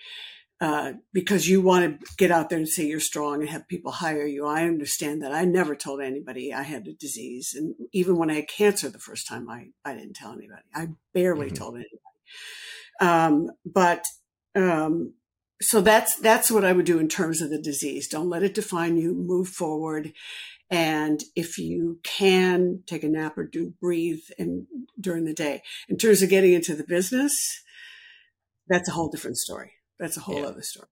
uh, 0.61 0.93
because 1.13 1.49
you 1.49 1.61
want 1.61 2.01
to 2.01 2.07
get 2.17 2.31
out 2.31 2.49
there 2.49 2.59
and 2.59 2.69
say 2.69 2.87
you're 2.87 3.01
strong 3.01 3.41
and 3.41 3.51
have 3.51 3.69
people 3.69 3.93
hire 3.93 4.27
you. 4.27 4.47
I 4.47 4.65
understand 4.65 5.23
that. 5.23 5.33
I 5.33 5.45
never 5.45 5.77
told 5.77 6.01
anybody 6.01 6.53
I 6.53 6.63
had 6.63 6.87
a 6.87 6.95
disease. 6.95 7.55
And 7.55 7.75
even 7.93 8.17
when 8.17 8.31
I 8.31 8.37
had 8.37 8.49
cancer 8.49 8.89
the 8.89 8.99
first 8.99 9.29
time, 9.29 9.51
I, 9.51 9.69
I 9.85 9.95
didn't 9.95 10.15
tell 10.15 10.33
anybody. 10.33 10.63
I 10.75 10.89
barely 11.13 11.49
mm-hmm. 11.49 11.57
told 11.57 11.75
anybody. 11.75 12.01
Um, 13.01 13.51
but, 13.67 14.05
um, 14.55 15.13
so 15.61 15.83
that's, 15.83 16.17
that's 16.17 16.51
what 16.51 16.65
I 16.65 16.73
would 16.73 16.87
do 16.87 16.99
in 16.99 17.09
terms 17.09 17.43
of 17.43 17.51
the 17.51 17.61
disease. 17.61 18.09
Don't 18.09 18.31
let 18.31 18.43
it 18.43 18.55
define 18.55 18.97
you. 18.97 19.15
Move 19.15 19.49
forward. 19.49 20.13
And 20.71 21.23
if 21.35 21.59
you 21.59 22.01
can 22.03 22.83
take 22.87 23.05
a 23.05 23.09
nap 23.09 23.37
or 23.37 23.45
do 23.45 23.75
breathe 23.81 24.23
and 24.39 24.67
during 24.99 25.25
the 25.25 25.35
day. 25.35 25.63
In 25.89 25.99
terms 25.99 26.23
of 26.23 26.31
getting 26.31 26.55
into 26.55 26.75
the 26.75 26.85
business, 26.85 27.35
that's 28.69 28.89
a 28.89 28.93
whole 28.93 29.09
different 29.09 29.37
story 29.37 29.73
that's 29.99 30.17
a 30.17 30.21
whole 30.21 30.41
yeah. 30.41 30.47
other 30.47 30.63
story. 30.63 30.89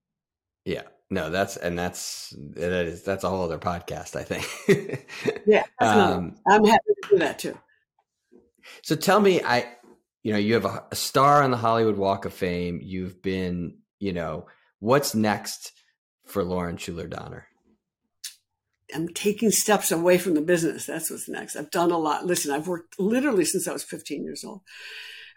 Yeah. 0.65 0.83
No, 1.11 1.29
that's 1.29 1.55
and 1.55 1.77
that's 1.77 2.33
that 2.55 2.85
is 2.85 3.03
that's 3.03 3.23
a 3.23 3.29
whole 3.29 3.43
other 3.43 3.59
podcast, 3.59 4.15
I 4.15 4.23
think. 4.23 5.07
yeah, 5.45 5.63
um, 5.79 6.35
I'm 6.47 6.65
happy 6.65 6.93
to 7.03 7.09
do 7.11 7.19
that 7.19 7.37
too. 7.37 7.57
So 8.81 8.95
tell 8.95 9.19
me, 9.19 9.41
I 9.43 9.67
you 10.23 10.33
know, 10.33 10.39
you 10.39 10.55
have 10.55 10.65
a, 10.65 10.83
a 10.91 10.95
star 10.95 11.43
on 11.43 11.51
the 11.51 11.57
Hollywood 11.57 11.97
Walk 11.97 12.25
of 12.25 12.33
Fame. 12.33 12.79
You've 12.81 13.21
been, 13.21 13.77
you 13.99 14.11
know, 14.11 14.47
what's 14.79 15.13
next 15.13 15.71
for 16.25 16.43
Lauren 16.43 16.77
Schuler 16.77 17.07
Donner? 17.07 17.45
I'm 18.93 19.09
taking 19.09 19.51
steps 19.51 19.91
away 19.91 20.17
from 20.17 20.33
the 20.33 20.41
business. 20.41 20.87
That's 20.87 21.11
what's 21.11 21.29
next. 21.29 21.55
I've 21.55 21.69
done 21.69 21.91
a 21.91 21.97
lot. 21.99 22.25
Listen, 22.25 22.51
I've 22.51 22.67
worked 22.67 22.99
literally 22.99 23.45
since 23.45 23.67
I 23.67 23.73
was 23.73 23.83
15 23.83 24.23
years 24.23 24.43
old. 24.43 24.61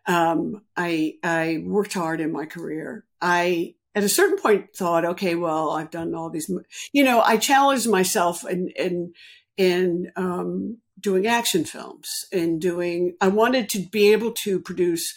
Um, 0.06 0.62
I 0.74 1.16
I 1.22 1.62
worked 1.66 1.92
hard 1.92 2.22
in 2.22 2.32
my 2.32 2.46
career. 2.46 3.04
I 3.20 3.74
at 3.94 4.04
a 4.04 4.08
certain 4.08 4.38
point 4.38 4.74
thought, 4.76 5.04
okay, 5.04 5.34
well, 5.34 5.70
I've 5.70 5.90
done 5.90 6.14
all 6.14 6.30
these. 6.30 6.50
You 6.92 7.04
know, 7.04 7.20
I 7.20 7.36
challenged 7.36 7.88
myself 7.88 8.48
in 8.48 8.68
in 8.76 9.12
in 9.56 10.12
um, 10.16 10.78
doing 11.00 11.26
action 11.26 11.64
films 11.64 12.08
and 12.32 12.60
doing. 12.60 13.16
I 13.20 13.28
wanted 13.28 13.68
to 13.70 13.80
be 13.80 14.12
able 14.12 14.32
to 14.32 14.60
produce 14.60 15.14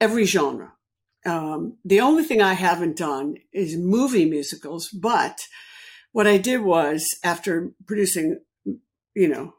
every 0.00 0.24
genre. 0.24 0.72
Um, 1.26 1.76
the 1.84 2.00
only 2.00 2.24
thing 2.24 2.40
I 2.40 2.54
haven't 2.54 2.96
done 2.96 3.36
is 3.52 3.76
movie 3.76 4.24
musicals, 4.24 4.88
but 4.88 5.42
what 6.12 6.26
I 6.26 6.38
did 6.38 6.62
was 6.62 7.06
after 7.22 7.72
producing, 7.86 8.40
you 9.14 9.28
know, 9.28 9.54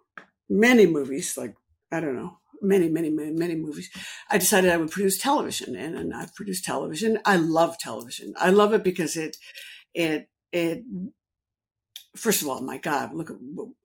many 0.49 0.85
movies, 0.85 1.37
like, 1.37 1.55
I 1.91 1.99
don't 1.99 2.15
know, 2.15 2.39
many, 2.61 2.89
many, 2.89 3.09
many, 3.09 3.31
many 3.31 3.55
movies, 3.55 3.89
I 4.29 4.37
decided 4.37 4.71
I 4.71 4.77
would 4.77 4.91
produce 4.91 5.17
television 5.17 5.75
and, 5.75 5.97
and 5.97 6.13
I've 6.13 6.35
produced 6.35 6.63
television. 6.63 7.19
I 7.25 7.37
love 7.37 7.77
television. 7.77 8.33
I 8.37 8.49
love 8.49 8.73
it 8.73 8.83
because 8.83 9.17
it, 9.17 9.37
it, 9.93 10.29
it 10.51 10.83
first 12.15 12.41
of 12.41 12.47
all, 12.49 12.61
my 12.61 12.77
God, 12.77 13.13
look, 13.13 13.31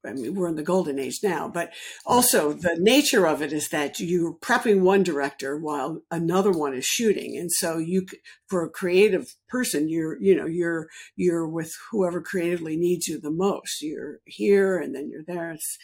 I 0.04 0.12
mean, 0.12 0.34
we're 0.34 0.48
in 0.48 0.56
the 0.56 0.62
golden 0.62 0.98
age 0.98 1.20
now, 1.22 1.48
but 1.48 1.72
also 2.04 2.52
the 2.52 2.76
nature 2.78 3.26
of 3.26 3.40
it 3.40 3.52
is 3.52 3.68
that 3.68 4.00
you're 4.00 4.34
prepping 4.34 4.80
one 4.80 5.02
director 5.02 5.56
while 5.56 6.02
another 6.10 6.50
one 6.50 6.74
is 6.74 6.84
shooting. 6.84 7.36
And 7.36 7.52
so 7.52 7.78
you, 7.78 8.06
for 8.48 8.64
a 8.64 8.70
creative 8.70 9.36
person, 9.48 9.88
you're, 9.88 10.20
you 10.20 10.34
know, 10.34 10.46
you're, 10.46 10.88
you're 11.14 11.46
with 11.46 11.72
whoever 11.90 12.20
creatively 12.20 12.76
needs 12.76 13.06
you 13.06 13.20
the 13.20 13.30
most. 13.30 13.80
You're 13.80 14.18
here 14.24 14.78
and 14.78 14.94
then 14.94 15.08
you're 15.08 15.24
there. 15.24 15.52
It's, 15.52 15.78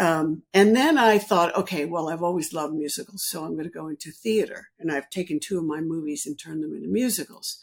um, 0.00 0.44
and 0.54 0.74
then 0.74 0.96
I 0.96 1.18
thought, 1.18 1.54
okay, 1.54 1.84
well, 1.84 2.08
I've 2.08 2.22
always 2.22 2.54
loved 2.54 2.72
musicals, 2.72 3.22
so 3.28 3.44
I'm 3.44 3.52
going 3.52 3.64
to 3.64 3.70
go 3.70 3.86
into 3.86 4.10
theater. 4.10 4.68
And 4.78 4.90
I've 4.90 5.10
taken 5.10 5.38
two 5.38 5.58
of 5.58 5.64
my 5.64 5.82
movies 5.82 6.22
and 6.24 6.38
turned 6.38 6.64
them 6.64 6.74
into 6.74 6.88
musicals. 6.88 7.58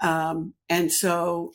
Um, 0.00 0.54
and 0.70 0.90
so 0.90 1.52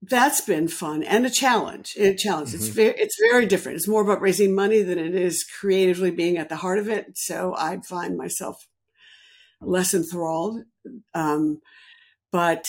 that's 0.00 0.40
been 0.40 0.68
fun 0.68 1.02
and 1.02 1.26
a 1.26 1.30
challenge. 1.30 1.96
A 1.98 2.14
challenge. 2.14 2.50
Mm-hmm. 2.50 2.58
It's 2.58 2.68
very, 2.68 2.94
it's 2.96 3.16
very 3.20 3.44
different. 3.44 3.76
It's 3.76 3.88
more 3.88 4.02
about 4.02 4.20
raising 4.20 4.54
money 4.54 4.82
than 4.82 5.00
it 5.00 5.16
is 5.16 5.44
creatively 5.58 6.12
being 6.12 6.38
at 6.38 6.48
the 6.48 6.56
heart 6.56 6.78
of 6.78 6.88
it. 6.88 7.06
So 7.16 7.52
I 7.58 7.80
find 7.88 8.16
myself 8.16 8.54
less 9.60 9.92
enthralled. 9.92 10.60
Um, 11.12 11.60
but 12.30 12.64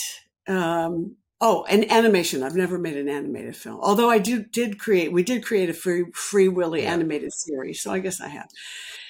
um, 0.48 1.14
oh, 1.42 1.64
and 1.68 1.90
animation. 1.90 2.42
I've 2.42 2.54
never 2.54 2.78
made 2.78 2.96
an 2.96 3.08
animated 3.08 3.56
film, 3.56 3.80
although 3.82 4.08
I 4.08 4.18
do 4.18 4.42
did 4.44 4.78
create. 4.78 5.12
We 5.12 5.24
did 5.24 5.44
create 5.44 5.68
a 5.68 5.74
free 5.74 6.04
Free 6.14 6.48
Willy 6.48 6.84
yeah. 6.84 6.92
animated 6.92 7.34
series, 7.34 7.82
so 7.82 7.92
I 7.92 7.98
guess 7.98 8.20
I 8.20 8.28
have. 8.28 8.48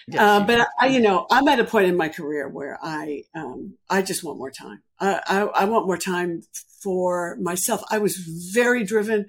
Yes, 0.08 0.20
uh, 0.20 0.44
but 0.44 0.66
I, 0.80 0.88
you 0.88 1.00
know, 1.00 1.26
I'm 1.30 1.46
at 1.46 1.60
a 1.60 1.64
point 1.64 1.86
in 1.86 1.96
my 1.96 2.08
career 2.08 2.48
where 2.48 2.76
I, 2.82 3.22
um, 3.36 3.74
I 3.88 4.02
just 4.02 4.24
want 4.24 4.38
more 4.38 4.50
time. 4.50 4.82
I, 4.98 5.20
I, 5.24 5.40
I, 5.42 5.64
want 5.66 5.86
more 5.86 5.96
time 5.96 6.42
for 6.82 7.36
myself. 7.40 7.84
I 7.88 7.98
was 7.98 8.16
very 8.16 8.82
driven, 8.82 9.26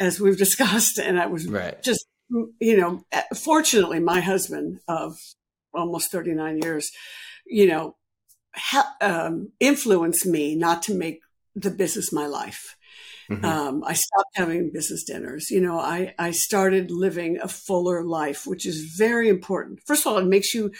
as 0.00 0.18
we've 0.18 0.36
discussed, 0.46 0.98
and 0.98 1.20
I 1.20 1.26
was 1.26 1.46
right. 1.46 1.80
just, 1.84 2.04
you 2.58 2.76
know, 2.76 3.04
fortunately, 3.36 4.00
my 4.00 4.18
husband 4.18 4.80
of 4.88 5.18
almost 5.72 6.10
39 6.10 6.58
years, 6.58 6.90
you 7.46 7.68
know, 7.68 7.94
ha- 8.56 8.96
um, 9.00 9.52
influenced 9.60 10.26
me 10.26 10.56
not 10.56 10.82
to 10.84 10.94
make 10.94 11.20
the 11.54 11.70
business 11.70 12.12
my 12.12 12.26
life. 12.26 12.76
Mm-hmm. 13.30 13.44
Um, 13.44 13.84
I 13.86 13.94
stopped 13.94 14.36
having 14.36 14.72
business 14.72 15.04
dinners. 15.04 15.50
You 15.50 15.60
know, 15.60 15.78
I, 15.78 16.14
I 16.18 16.32
started 16.32 16.90
living 16.90 17.38
a 17.38 17.48
fuller 17.48 18.04
life, 18.04 18.46
which 18.46 18.66
is 18.66 18.94
very 18.96 19.28
important. 19.28 19.80
First 19.86 20.06
of 20.06 20.12
all, 20.12 20.18
it 20.18 20.26
makes 20.26 20.54
you, 20.54 20.72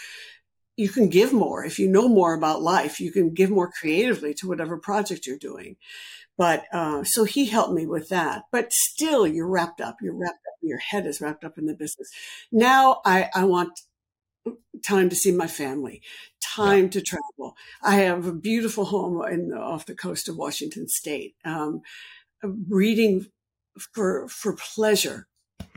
you 0.75 0.89
can 0.89 1.09
give 1.09 1.33
more. 1.33 1.63
If 1.63 1.79
you 1.79 1.87
know 1.87 2.07
more 2.07 2.33
about 2.33 2.61
life, 2.61 2.99
you 2.99 3.11
can 3.11 3.33
give 3.33 3.49
more 3.49 3.71
creatively 3.71 4.33
to 4.35 4.47
whatever 4.47 4.77
project 4.77 5.25
you're 5.25 5.37
doing. 5.37 5.77
But, 6.37 6.65
uh, 6.73 7.03
so 7.03 7.23
he 7.23 7.45
helped 7.45 7.73
me 7.73 7.85
with 7.85 8.09
that. 8.09 8.43
But 8.51 8.73
still, 8.73 9.25
you're 9.27 9.47
wrapped 9.47 9.79
up. 9.81 9.97
You're 10.01 10.17
wrapped 10.17 10.45
up. 10.47 10.57
Your 10.61 10.79
head 10.79 11.05
is 11.05 11.21
wrapped 11.21 11.43
up 11.43 11.57
in 11.57 11.67
the 11.67 11.75
business. 11.75 12.09
Now 12.51 13.01
I, 13.05 13.29
I 13.35 13.45
want 13.45 13.79
time 14.85 15.09
to 15.09 15.15
see 15.15 15.31
my 15.31 15.47
family, 15.47 16.01
time 16.41 16.85
yeah. 16.85 16.89
to 16.91 17.01
travel. 17.01 17.55
I 17.81 17.95
have 17.95 18.27
a 18.27 18.33
beautiful 18.33 18.85
home 18.85 19.25
in, 19.27 19.53
off 19.53 19.85
the 19.85 19.95
coast 19.95 20.27
of 20.29 20.37
Washington 20.37 20.87
State. 20.87 21.35
Um, 21.45 21.81
reading 22.43 23.27
for 23.93 24.27
for 24.27 24.55
pleasure 24.55 25.27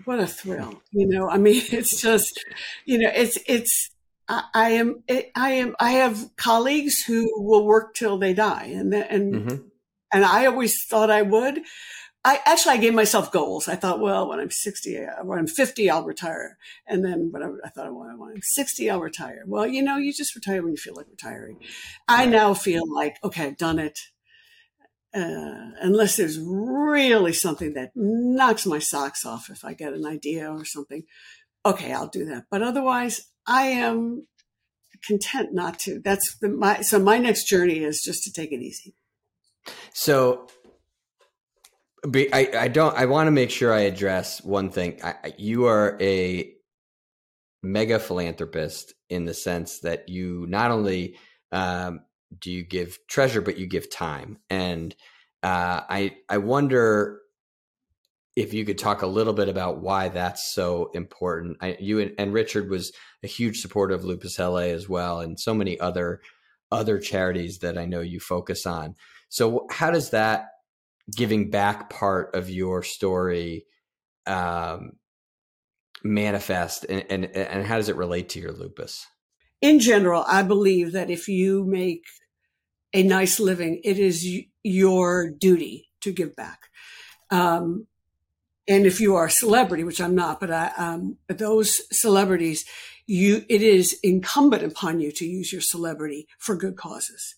what 0.04 0.18
a 0.18 0.26
thrill 0.26 0.82
you 0.90 1.06
know 1.06 1.30
i 1.30 1.38
mean 1.38 1.62
it's 1.70 2.00
just 2.00 2.44
you 2.84 2.98
know 2.98 3.10
it's 3.14 3.38
it's 3.46 3.90
I, 4.28 4.44
I 4.54 4.70
am 4.70 5.02
I 5.34 5.50
am 5.50 5.76
I 5.78 5.92
have 5.92 6.30
colleagues 6.36 7.02
who 7.02 7.30
will 7.36 7.64
work 7.64 7.94
till 7.94 8.18
they 8.18 8.34
die, 8.34 8.72
and 8.74 8.92
and 8.92 9.34
mm-hmm. 9.34 9.56
and 10.12 10.24
I 10.24 10.46
always 10.46 10.76
thought 10.84 11.10
I 11.10 11.22
would. 11.22 11.60
I 12.26 12.40
actually 12.44 12.72
I 12.72 12.78
gave 12.78 12.92
myself 12.92 13.30
goals. 13.30 13.68
I 13.68 13.76
thought, 13.76 14.00
well, 14.00 14.28
when 14.28 14.40
I'm 14.40 14.50
60, 14.50 14.98
uh, 14.98 15.22
when 15.22 15.38
I'm 15.38 15.46
50, 15.46 15.88
I'll 15.88 16.04
retire. 16.04 16.58
And 16.84 17.04
then 17.04 17.30
when 17.30 17.40
I, 17.40 17.50
I 17.64 17.68
thought, 17.68 17.94
well, 17.94 18.12
when 18.16 18.32
I'm 18.32 18.42
60, 18.42 18.90
I'll 18.90 19.00
retire. 19.00 19.44
Well, 19.46 19.64
you 19.64 19.80
know, 19.80 19.96
you 19.96 20.12
just 20.12 20.34
retire 20.34 20.60
when 20.60 20.72
you 20.72 20.76
feel 20.76 20.96
like 20.96 21.06
retiring. 21.08 21.60
I 22.08 22.26
now 22.26 22.52
feel 22.52 22.82
like, 22.92 23.16
okay, 23.22 23.44
I've 23.44 23.56
done 23.56 23.78
it 23.78 24.00
uh, 25.14 25.70
unless 25.80 26.16
there's 26.16 26.40
really 26.40 27.32
something 27.32 27.74
that 27.74 27.92
knocks 27.94 28.66
my 28.66 28.80
socks 28.80 29.24
off 29.24 29.48
if 29.48 29.64
I 29.64 29.74
get 29.74 29.92
an 29.92 30.04
idea 30.04 30.50
or 30.50 30.64
something. 30.64 31.04
Okay, 31.64 31.92
I'll 31.92 32.08
do 32.08 32.24
that. 32.24 32.46
But 32.50 32.60
otherwise, 32.60 33.28
I 33.46 33.68
am 33.68 34.26
content 35.04 35.54
not 35.54 35.78
to. 35.80 36.00
That's 36.00 36.36
the, 36.38 36.48
my 36.48 36.80
so 36.80 36.98
my 36.98 37.18
next 37.18 37.44
journey 37.44 37.84
is 37.84 38.02
just 38.04 38.24
to 38.24 38.32
take 38.32 38.50
it 38.50 38.60
easy. 38.60 38.94
So 39.92 40.48
I, 42.14 42.50
I 42.58 42.68
don't 42.68 42.96
I 42.96 43.06
want 43.06 43.26
to 43.26 43.32
make 43.32 43.50
sure 43.50 43.72
I 43.72 43.80
address 43.80 44.42
one 44.42 44.70
thing. 44.70 45.00
I, 45.02 45.34
you 45.38 45.66
are 45.66 45.96
a 46.00 46.52
mega 47.62 47.98
philanthropist 47.98 48.94
in 49.10 49.24
the 49.24 49.34
sense 49.34 49.80
that 49.80 50.08
you 50.08 50.46
not 50.48 50.70
only 50.70 51.16
um, 51.52 52.00
do 52.40 52.50
you 52.50 52.62
give 52.62 52.98
treasure, 53.08 53.40
but 53.40 53.58
you 53.58 53.66
give 53.66 53.90
time. 53.90 54.38
And 54.50 54.94
uh, 55.42 55.82
I 55.88 56.16
I 56.28 56.38
wonder 56.38 57.20
if 58.36 58.52
you 58.52 58.64
could 58.64 58.78
talk 58.78 59.02
a 59.02 59.06
little 59.06 59.32
bit 59.32 59.48
about 59.48 59.80
why 59.80 60.08
that's 60.08 60.52
so 60.52 60.90
important. 60.92 61.56
I, 61.62 61.76
you 61.80 62.00
and, 62.00 62.12
and, 62.18 62.34
Richard 62.34 62.68
was 62.68 62.92
a 63.22 63.26
huge 63.26 63.60
supporter 63.60 63.94
of 63.94 64.04
Lupus 64.04 64.38
LA 64.38 64.68
as 64.74 64.88
well, 64.88 65.20
and 65.20 65.40
so 65.40 65.54
many 65.54 65.80
other 65.80 66.20
other 66.70 66.98
charities 66.98 67.60
that 67.60 67.78
I 67.78 67.86
know 67.86 68.00
you 68.00 68.20
focus 68.20 68.66
on. 68.66 68.94
So, 69.28 69.66
how 69.70 69.90
does 69.90 70.10
that 70.10 70.48
giving 71.14 71.50
back 71.50 71.90
part 71.90 72.34
of 72.34 72.50
your 72.50 72.82
story 72.82 73.66
um, 74.26 74.92
manifest, 76.02 76.84
and, 76.88 77.04
and 77.10 77.24
and 77.24 77.66
how 77.66 77.76
does 77.76 77.88
it 77.88 77.96
relate 77.96 78.30
to 78.30 78.40
your 78.40 78.52
lupus? 78.52 79.06
in 79.60 79.80
general, 79.80 80.24
I 80.26 80.42
believe 80.42 80.92
that 80.92 81.10
if 81.10 81.28
you 81.28 81.64
make 81.64 82.04
a 82.92 83.02
nice 83.02 83.40
living, 83.40 83.80
it 83.84 83.98
is 83.98 84.26
your 84.62 85.30
duty 85.30 85.90
to 86.02 86.12
give 86.12 86.36
back. 86.36 86.68
Um, 87.30 87.86
and 88.68 88.86
if 88.86 89.00
you 89.00 89.14
are 89.14 89.26
a 89.26 89.30
celebrity, 89.30 89.84
which 89.84 90.00
I'm 90.00 90.14
not, 90.14 90.40
but 90.40 90.50
I, 90.50 90.72
um, 90.76 91.18
those 91.28 91.82
celebrities, 91.90 92.64
you, 93.06 93.44
it 93.48 93.62
is 93.62 93.98
incumbent 94.02 94.64
upon 94.64 95.00
you 95.00 95.12
to 95.12 95.24
use 95.24 95.52
your 95.52 95.60
celebrity 95.60 96.26
for 96.38 96.56
good 96.56 96.76
causes. 96.76 97.36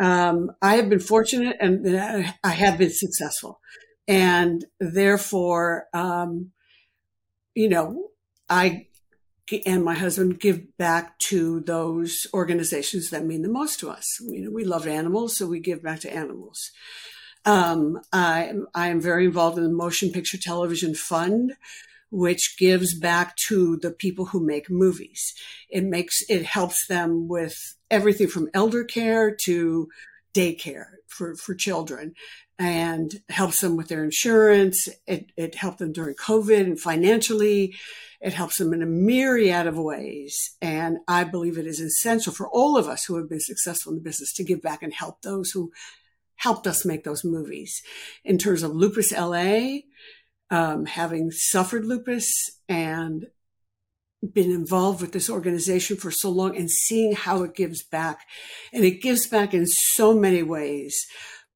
Um, 0.00 0.50
I 0.60 0.76
have 0.76 0.88
been 0.88 1.00
fortunate 1.00 1.56
and 1.60 1.86
I 2.42 2.50
have 2.50 2.78
been 2.78 2.90
successful. 2.90 3.60
And 4.06 4.64
therefore, 4.80 5.86
um, 5.94 6.50
you 7.54 7.68
know, 7.68 8.08
I 8.48 8.88
and 9.66 9.84
my 9.84 9.94
husband 9.94 10.40
give 10.40 10.76
back 10.78 11.18
to 11.18 11.60
those 11.60 12.26
organizations 12.32 13.10
that 13.10 13.26
mean 13.26 13.42
the 13.42 13.48
most 13.48 13.78
to 13.80 13.90
us. 13.90 14.04
You 14.20 14.44
know, 14.44 14.50
we 14.50 14.64
love 14.64 14.86
animals, 14.86 15.36
so 15.36 15.46
we 15.46 15.60
give 15.60 15.82
back 15.82 16.00
to 16.00 16.12
animals. 16.12 16.70
Um, 17.44 18.00
I, 18.12 18.52
I 18.74 18.88
am 18.88 19.00
very 19.00 19.26
involved 19.26 19.58
in 19.58 19.64
the 19.64 19.70
Motion 19.70 20.10
Picture 20.10 20.38
Television 20.40 20.94
Fund, 20.94 21.52
which 22.14 22.56
gives 22.56 22.96
back 22.96 23.34
to 23.48 23.76
the 23.78 23.90
people 23.90 24.26
who 24.26 24.38
make 24.38 24.70
movies. 24.70 25.34
It 25.68 25.82
makes, 25.82 26.22
it 26.28 26.44
helps 26.44 26.86
them 26.86 27.26
with 27.26 27.56
everything 27.90 28.28
from 28.28 28.48
elder 28.54 28.84
care 28.84 29.34
to 29.46 29.88
daycare 30.32 30.86
for, 31.08 31.34
for 31.34 31.56
children 31.56 32.14
and 32.56 33.12
helps 33.30 33.60
them 33.60 33.76
with 33.76 33.88
their 33.88 34.04
insurance. 34.04 34.88
It, 35.08 35.32
it 35.36 35.56
helped 35.56 35.78
them 35.78 35.92
during 35.92 36.14
COVID 36.14 36.60
and 36.60 36.80
financially. 36.80 37.74
It 38.20 38.32
helps 38.32 38.58
them 38.58 38.72
in 38.72 38.80
a 38.80 38.86
myriad 38.86 39.66
of 39.66 39.76
ways. 39.76 40.56
And 40.62 40.98
I 41.08 41.24
believe 41.24 41.58
it 41.58 41.66
is 41.66 41.80
essential 41.80 42.32
for 42.32 42.48
all 42.48 42.76
of 42.76 42.86
us 42.86 43.04
who 43.04 43.16
have 43.16 43.28
been 43.28 43.40
successful 43.40 43.90
in 43.90 43.98
the 43.98 44.04
business 44.04 44.32
to 44.34 44.44
give 44.44 44.62
back 44.62 44.84
and 44.84 44.94
help 44.94 45.22
those 45.22 45.50
who 45.50 45.72
helped 46.36 46.68
us 46.68 46.84
make 46.84 47.02
those 47.02 47.24
movies. 47.24 47.82
In 48.24 48.38
terms 48.38 48.62
of 48.62 48.72
Lupus 48.72 49.10
LA, 49.10 49.78
um, 50.50 50.86
having 50.86 51.30
suffered 51.30 51.84
lupus 51.84 52.30
and 52.68 53.26
been 54.32 54.50
involved 54.50 55.00
with 55.00 55.12
this 55.12 55.28
organization 55.28 55.96
for 55.96 56.10
so 56.10 56.30
long 56.30 56.56
and 56.56 56.70
seeing 56.70 57.14
how 57.14 57.42
it 57.42 57.54
gives 57.54 57.82
back. 57.82 58.20
And 58.72 58.84
it 58.84 59.02
gives 59.02 59.26
back 59.26 59.52
in 59.52 59.66
so 59.66 60.14
many 60.14 60.42
ways. 60.42 61.06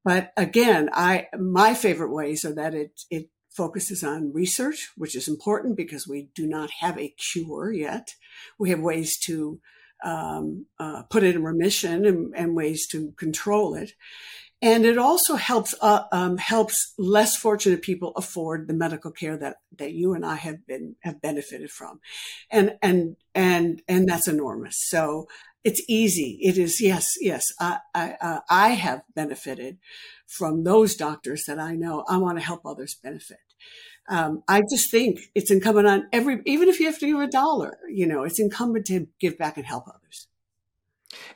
But 0.03 0.31
again, 0.37 0.89
I, 0.93 1.27
my 1.37 1.73
favorite 1.73 2.13
ways 2.13 2.45
are 2.45 2.53
that 2.53 2.73
it, 2.73 3.01
it 3.09 3.29
focuses 3.51 4.03
on 4.03 4.33
research, 4.33 4.89
which 4.95 5.15
is 5.15 5.27
important 5.27 5.75
because 5.75 6.07
we 6.07 6.29
do 6.35 6.47
not 6.47 6.69
have 6.79 6.97
a 6.97 7.13
cure 7.31 7.71
yet. 7.71 8.15
We 8.57 8.69
have 8.69 8.79
ways 8.79 9.17
to 9.25 9.59
um, 10.03 10.65
uh, 10.79 11.03
put 11.09 11.23
it 11.23 11.35
in 11.35 11.43
remission 11.43 12.05
and, 12.05 12.33
and, 12.33 12.55
ways 12.55 12.87
to 12.87 13.11
control 13.17 13.75
it. 13.75 13.91
And 14.61 14.85
it 14.85 14.97
also 14.97 15.35
helps 15.35 15.73
uh, 15.81 16.03
um, 16.11 16.37
helps 16.37 16.93
less 16.97 17.37
fortunate 17.37 17.81
people 17.81 18.11
afford 18.17 18.67
the 18.67 18.73
medical 18.73 19.11
care 19.11 19.37
that 19.37 19.57
that 19.77 19.93
you 19.93 20.13
and 20.13 20.25
I 20.25 20.35
have 20.35 20.67
been 20.67 20.95
have 21.01 21.21
benefited 21.21 21.71
from, 21.71 22.01
and 22.51 22.77
and 22.81 23.15
and 23.33 23.81
and 23.87 24.07
that's 24.07 24.27
enormous. 24.27 24.75
So 24.89 25.27
it's 25.63 25.81
easy. 25.87 26.39
It 26.41 26.57
is 26.57 26.81
yes, 26.81 27.07
yes. 27.21 27.45
I 27.59 27.79
I, 27.95 28.15
uh, 28.19 28.39
I 28.49 28.69
have 28.69 29.03
benefited 29.15 29.77
from 30.27 30.63
those 30.63 30.95
doctors 30.95 31.43
that 31.47 31.59
I 31.59 31.75
know. 31.75 32.03
I 32.09 32.17
want 32.17 32.37
to 32.37 32.43
help 32.43 32.65
others 32.65 32.97
benefit. 33.01 33.39
Um, 34.09 34.43
I 34.47 34.61
just 34.61 34.89
think 34.89 35.19
it's 35.35 35.51
incumbent 35.51 35.87
on 35.87 36.07
every, 36.11 36.41
even 36.45 36.67
if 36.67 36.79
you 36.79 36.87
have 36.87 36.97
to 36.97 37.05
give 37.05 37.19
a 37.19 37.27
dollar, 37.27 37.77
you 37.87 38.07
know, 38.07 38.23
it's 38.23 38.39
incumbent 38.39 38.87
to 38.87 39.07
give 39.19 39.37
back 39.37 39.55
and 39.55 39.65
help 39.65 39.87
others. 39.87 40.27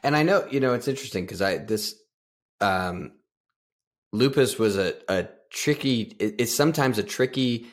And 0.02 0.16
I 0.16 0.24
know, 0.24 0.48
you 0.50 0.60
know, 0.60 0.74
it's 0.74 0.88
interesting 0.88 1.24
because 1.24 1.42
I 1.42 1.58
this 1.58 1.96
um, 2.64 3.12
lupus 4.12 4.58
was 4.58 4.78
a, 4.78 4.96
a 5.10 5.28
tricky. 5.52 6.16
It, 6.20 6.36
it's 6.40 6.56
sometimes 6.56 6.98
a 6.98 7.04
tricky 7.04 7.68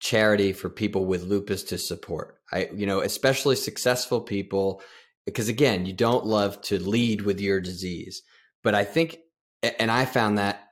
charity 0.00 0.52
for 0.52 0.70
people 0.70 1.04
with 1.04 1.24
lupus 1.24 1.64
to 1.64 1.78
support. 1.78 2.38
I, 2.52 2.68
you 2.74 2.86
know, 2.86 3.00
especially 3.00 3.56
successful 3.56 4.20
people, 4.20 4.82
because 5.26 5.48
again, 5.48 5.86
you 5.86 5.92
don't 5.92 6.26
love 6.26 6.60
to 6.62 6.78
lead 6.78 7.22
with 7.22 7.40
your 7.40 7.60
disease. 7.60 8.22
But 8.62 8.74
I 8.74 8.84
think, 8.84 9.18
and 9.62 9.90
I 9.90 10.04
found 10.04 10.38
that. 10.38 10.66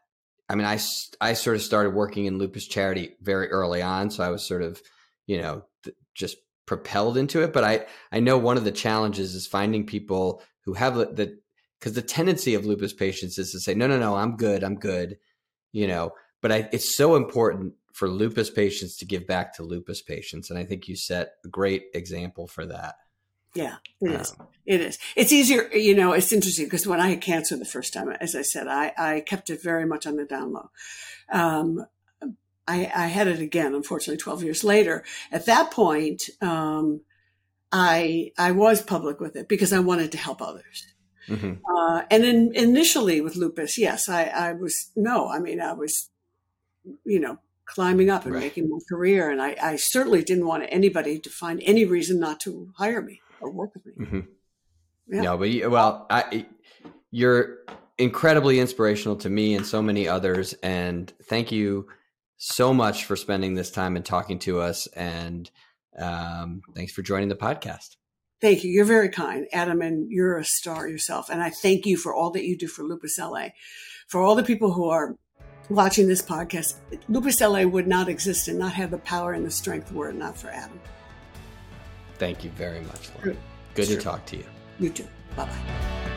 I 0.51 0.55
mean, 0.55 0.67
I 0.67 0.79
I 1.21 1.35
sort 1.35 1.57
of 1.57 1.63
started 1.63 1.91
working 1.91 2.25
in 2.25 2.39
lupus 2.39 2.67
charity 2.67 3.17
very 3.21 3.49
early 3.51 3.83
on, 3.83 4.11
so 4.11 4.25
I 4.25 4.31
was 4.31 4.47
sort 4.47 4.63
of, 4.63 4.81
you 5.27 5.43
know, 5.43 5.65
just 6.15 6.39
propelled 6.67 7.19
into 7.19 7.43
it. 7.43 7.53
But 7.53 7.65
I 7.65 7.87
I 8.11 8.21
know 8.21 8.39
one 8.39 8.57
of 8.57 8.65
the 8.65 8.73
challenges 8.73 9.35
is 9.35 9.47
finding 9.47 9.85
people 9.85 10.43
who 10.65 10.73
have 10.73 10.95
the 10.95 11.39
because 11.79 11.93
the 11.95 12.03
tendency 12.03 12.55
of 12.55 12.65
lupus 12.65 12.93
patients 12.93 13.39
is 13.39 13.53
to 13.53 13.61
say, 13.61 13.75
no, 13.75 13.87
no, 13.87 13.99
no, 13.99 14.17
I'm 14.17 14.37
good, 14.37 14.65
I'm 14.65 14.77
good, 14.77 15.19
you 15.73 15.87
know. 15.87 16.13
But 16.41 16.53
I, 16.53 16.69
it's 16.73 16.97
so 16.97 17.17
important 17.17 17.75
for 17.93 18.09
lupus 18.09 18.51
patients 18.51 18.97
to 18.99 19.05
give 19.05 19.27
back 19.27 19.55
to 19.57 19.63
lupus 19.63 20.03
patients, 20.03 20.51
and 20.51 20.59
I 20.59 20.65
think 20.65 20.89
you 20.89 20.97
set 20.97 21.35
a 21.45 21.49
great 21.49 21.85
example 21.95 22.47
for 22.47 22.67
that. 22.67 22.97
Yeah, 23.55 23.77
it 24.01 24.15
um, 24.15 24.21
is. 24.21 24.35
It 24.67 24.81
is. 24.81 24.99
It's 25.17 25.33
easier, 25.33 25.69
you 25.73 25.95
know. 25.95 26.13
It's 26.13 26.33
interesting 26.33 26.67
because 26.67 26.87
when 26.87 27.01
I 27.01 27.11
had 27.11 27.21
cancer 27.21 27.57
the 27.57 27.65
first 27.65 27.93
time, 27.93 28.11
as 28.21 28.37
I 28.37 28.43
said, 28.43 28.69
I, 28.69 28.93
I 28.97 29.21
kept 29.21 29.51
it 29.51 29.63
very 29.63 29.87
much 29.87 30.07
on 30.07 30.17
the 30.17 30.25
down 30.25 30.53
low. 30.53 30.71
Um, 31.33 31.87
I, 32.69 32.93
I, 32.95 33.07
had 33.07 33.29
it 33.29 33.41
again, 33.41 33.75
unfortunately, 33.75 34.19
12 34.19 34.45
years 34.45 34.63
later. 34.63 35.03
At 35.33 35.47
that 35.47 35.71
point, 35.71 36.29
um, 36.43 37.01
I 37.73 38.33
I 38.39 38.53
was 38.53 38.83
public 38.83 39.21
with 39.21 39.37
it 39.37 39.49
because 39.49 39.73
I 39.73 39.79
wanted 39.79 40.13
to 40.13 40.19
help 40.19 40.41
others. 40.41 40.87
Mm-hmm. 41.29 41.55
Uh, 41.65 42.03
and 42.11 42.25
in, 42.25 42.55
initially 42.55 43.21
with 43.21 43.37
lupus, 43.37 43.79
yes, 43.79 44.09
I, 44.09 44.25
I, 44.25 44.53
was, 44.53 44.91
no, 44.97 45.29
I 45.29 45.39
mean, 45.39 45.61
I 45.61 45.73
was, 45.75 46.11
you 47.05 47.21
know, 47.21 47.39
climbing 47.67 48.11
up 48.11 48.25
and 48.25 48.35
right. 48.35 48.45
making 48.45 48.69
my 48.69 48.79
career. 48.89 49.31
And 49.31 49.43
I, 49.43 49.55
I, 49.63 49.77
certainly 49.77 50.23
didn't 50.23 50.47
want 50.47 50.65
anybody 50.71 51.19
to 51.19 51.31
find 51.31 51.63
any 51.65 51.85
reason 51.85 52.19
not 52.19 52.41
to 52.41 52.73
hire 52.79 53.03
me 53.03 53.21
or 53.41 53.51
work 53.51 53.75
with 53.75 53.87
me. 53.87 53.93
Mm-hmm. 54.07 54.21
Yeah. 55.09 55.21
No, 55.21 55.39
but 55.39 55.51
you, 55.51 55.71
well, 55.71 56.07
I, 56.09 56.47
you're 57.11 57.59
incredibly 57.99 58.59
inspirational 58.59 59.17
to 59.17 59.29
me 59.29 59.55
and 59.55 59.67
so 59.67 59.83
many 59.83 60.09
others. 60.09 60.55
And 60.63 61.13
thank 61.25 61.53
you 61.53 61.89
so 62.39 62.73
much 62.73 63.05
for 63.05 63.17
spending 63.17 63.55
this 63.55 63.71
time 63.71 63.97
and 63.97 64.05
talking 64.05 64.39
to 64.41 64.61
us. 64.61 64.87
And 64.89 65.51
um, 65.99 66.63
thanks 66.75 66.93
for 66.93 67.03
joining 67.03 67.29
the 67.29 67.35
podcast. 67.35 67.98
Thank 68.41 68.63
you. 68.63 68.71
You're 68.71 68.85
very 68.85 69.09
kind, 69.09 69.47
Adam, 69.53 69.83
and 69.83 70.11
you're 70.11 70.39
a 70.39 70.45
star 70.45 70.89
yourself. 70.89 71.29
And 71.29 71.43
I 71.43 71.51
thank 71.51 71.87
you 71.87 71.97
for 71.97 72.15
all 72.15 72.31
that 72.31 72.45
you 72.45 72.57
do 72.57 72.69
for 72.69 72.85
Lupus 72.85 73.19
LA. 73.19 73.49
For 74.07 74.21
all 74.21 74.37
the 74.37 74.45
people 74.45 74.73
who 74.73 74.89
are 74.89 75.17
watching 75.69 76.07
this 76.07 76.23
podcast, 76.23 76.77
Lupus 77.09 77.41
LA 77.41 77.65
would 77.65 77.89
not 77.89 78.09
exist 78.09 78.49
and 78.49 78.59
not 78.59 78.73
have 78.75 78.91
the 78.91 78.99
power 78.99 79.33
and 79.33 79.45
the 79.45 79.51
strength 79.51 79.93
were 79.93 80.09
it 80.09 80.15
not 80.15 80.37
for 80.37 80.49
Adam. 80.51 80.81
Thank 82.19 82.45
you 82.45 82.51
very 82.51 82.81
much, 82.81 83.11
Lauren. 83.17 83.39
Good 83.75 83.89
sure. 83.89 83.97
to 83.97 84.03
talk 84.03 84.25
to 84.27 84.37
you. 84.37 84.45
You 84.79 84.91
too. 84.91 85.07
Bye 85.37 85.45
bye. 85.47 86.09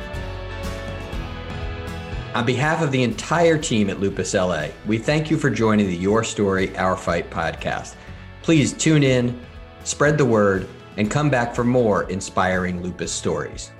On 2.33 2.45
behalf 2.45 2.81
of 2.81 2.91
the 2.91 3.03
entire 3.03 3.57
team 3.57 3.89
at 3.89 3.99
Lupus 3.99 4.33
LA, 4.33 4.67
we 4.87 4.97
thank 4.97 5.29
you 5.29 5.37
for 5.37 5.49
joining 5.49 5.87
the 5.87 5.95
Your 5.95 6.23
Story, 6.23 6.75
Our 6.77 6.95
Fight 6.95 7.29
podcast. 7.29 7.95
Please 8.41 8.71
tune 8.71 9.03
in, 9.03 9.39
spread 9.83 10.17
the 10.17 10.25
word, 10.25 10.67
and 10.97 11.09
come 11.09 11.29
back 11.29 11.55
for 11.55 11.63
more 11.63 12.09
inspiring 12.09 12.81
lupus 12.81 13.11
stories. 13.11 13.71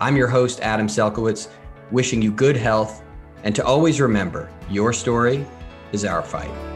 I'm 0.00 0.16
your 0.16 0.28
host, 0.28 0.60
Adam 0.60 0.88
Selkowitz, 0.88 1.48
wishing 1.90 2.20
you 2.20 2.32
good 2.32 2.56
health 2.56 3.02
and 3.44 3.54
to 3.54 3.64
always 3.64 4.00
remember 4.00 4.50
your 4.70 4.92
story 4.92 5.46
is 5.92 6.04
our 6.04 6.22
fight. 6.22 6.73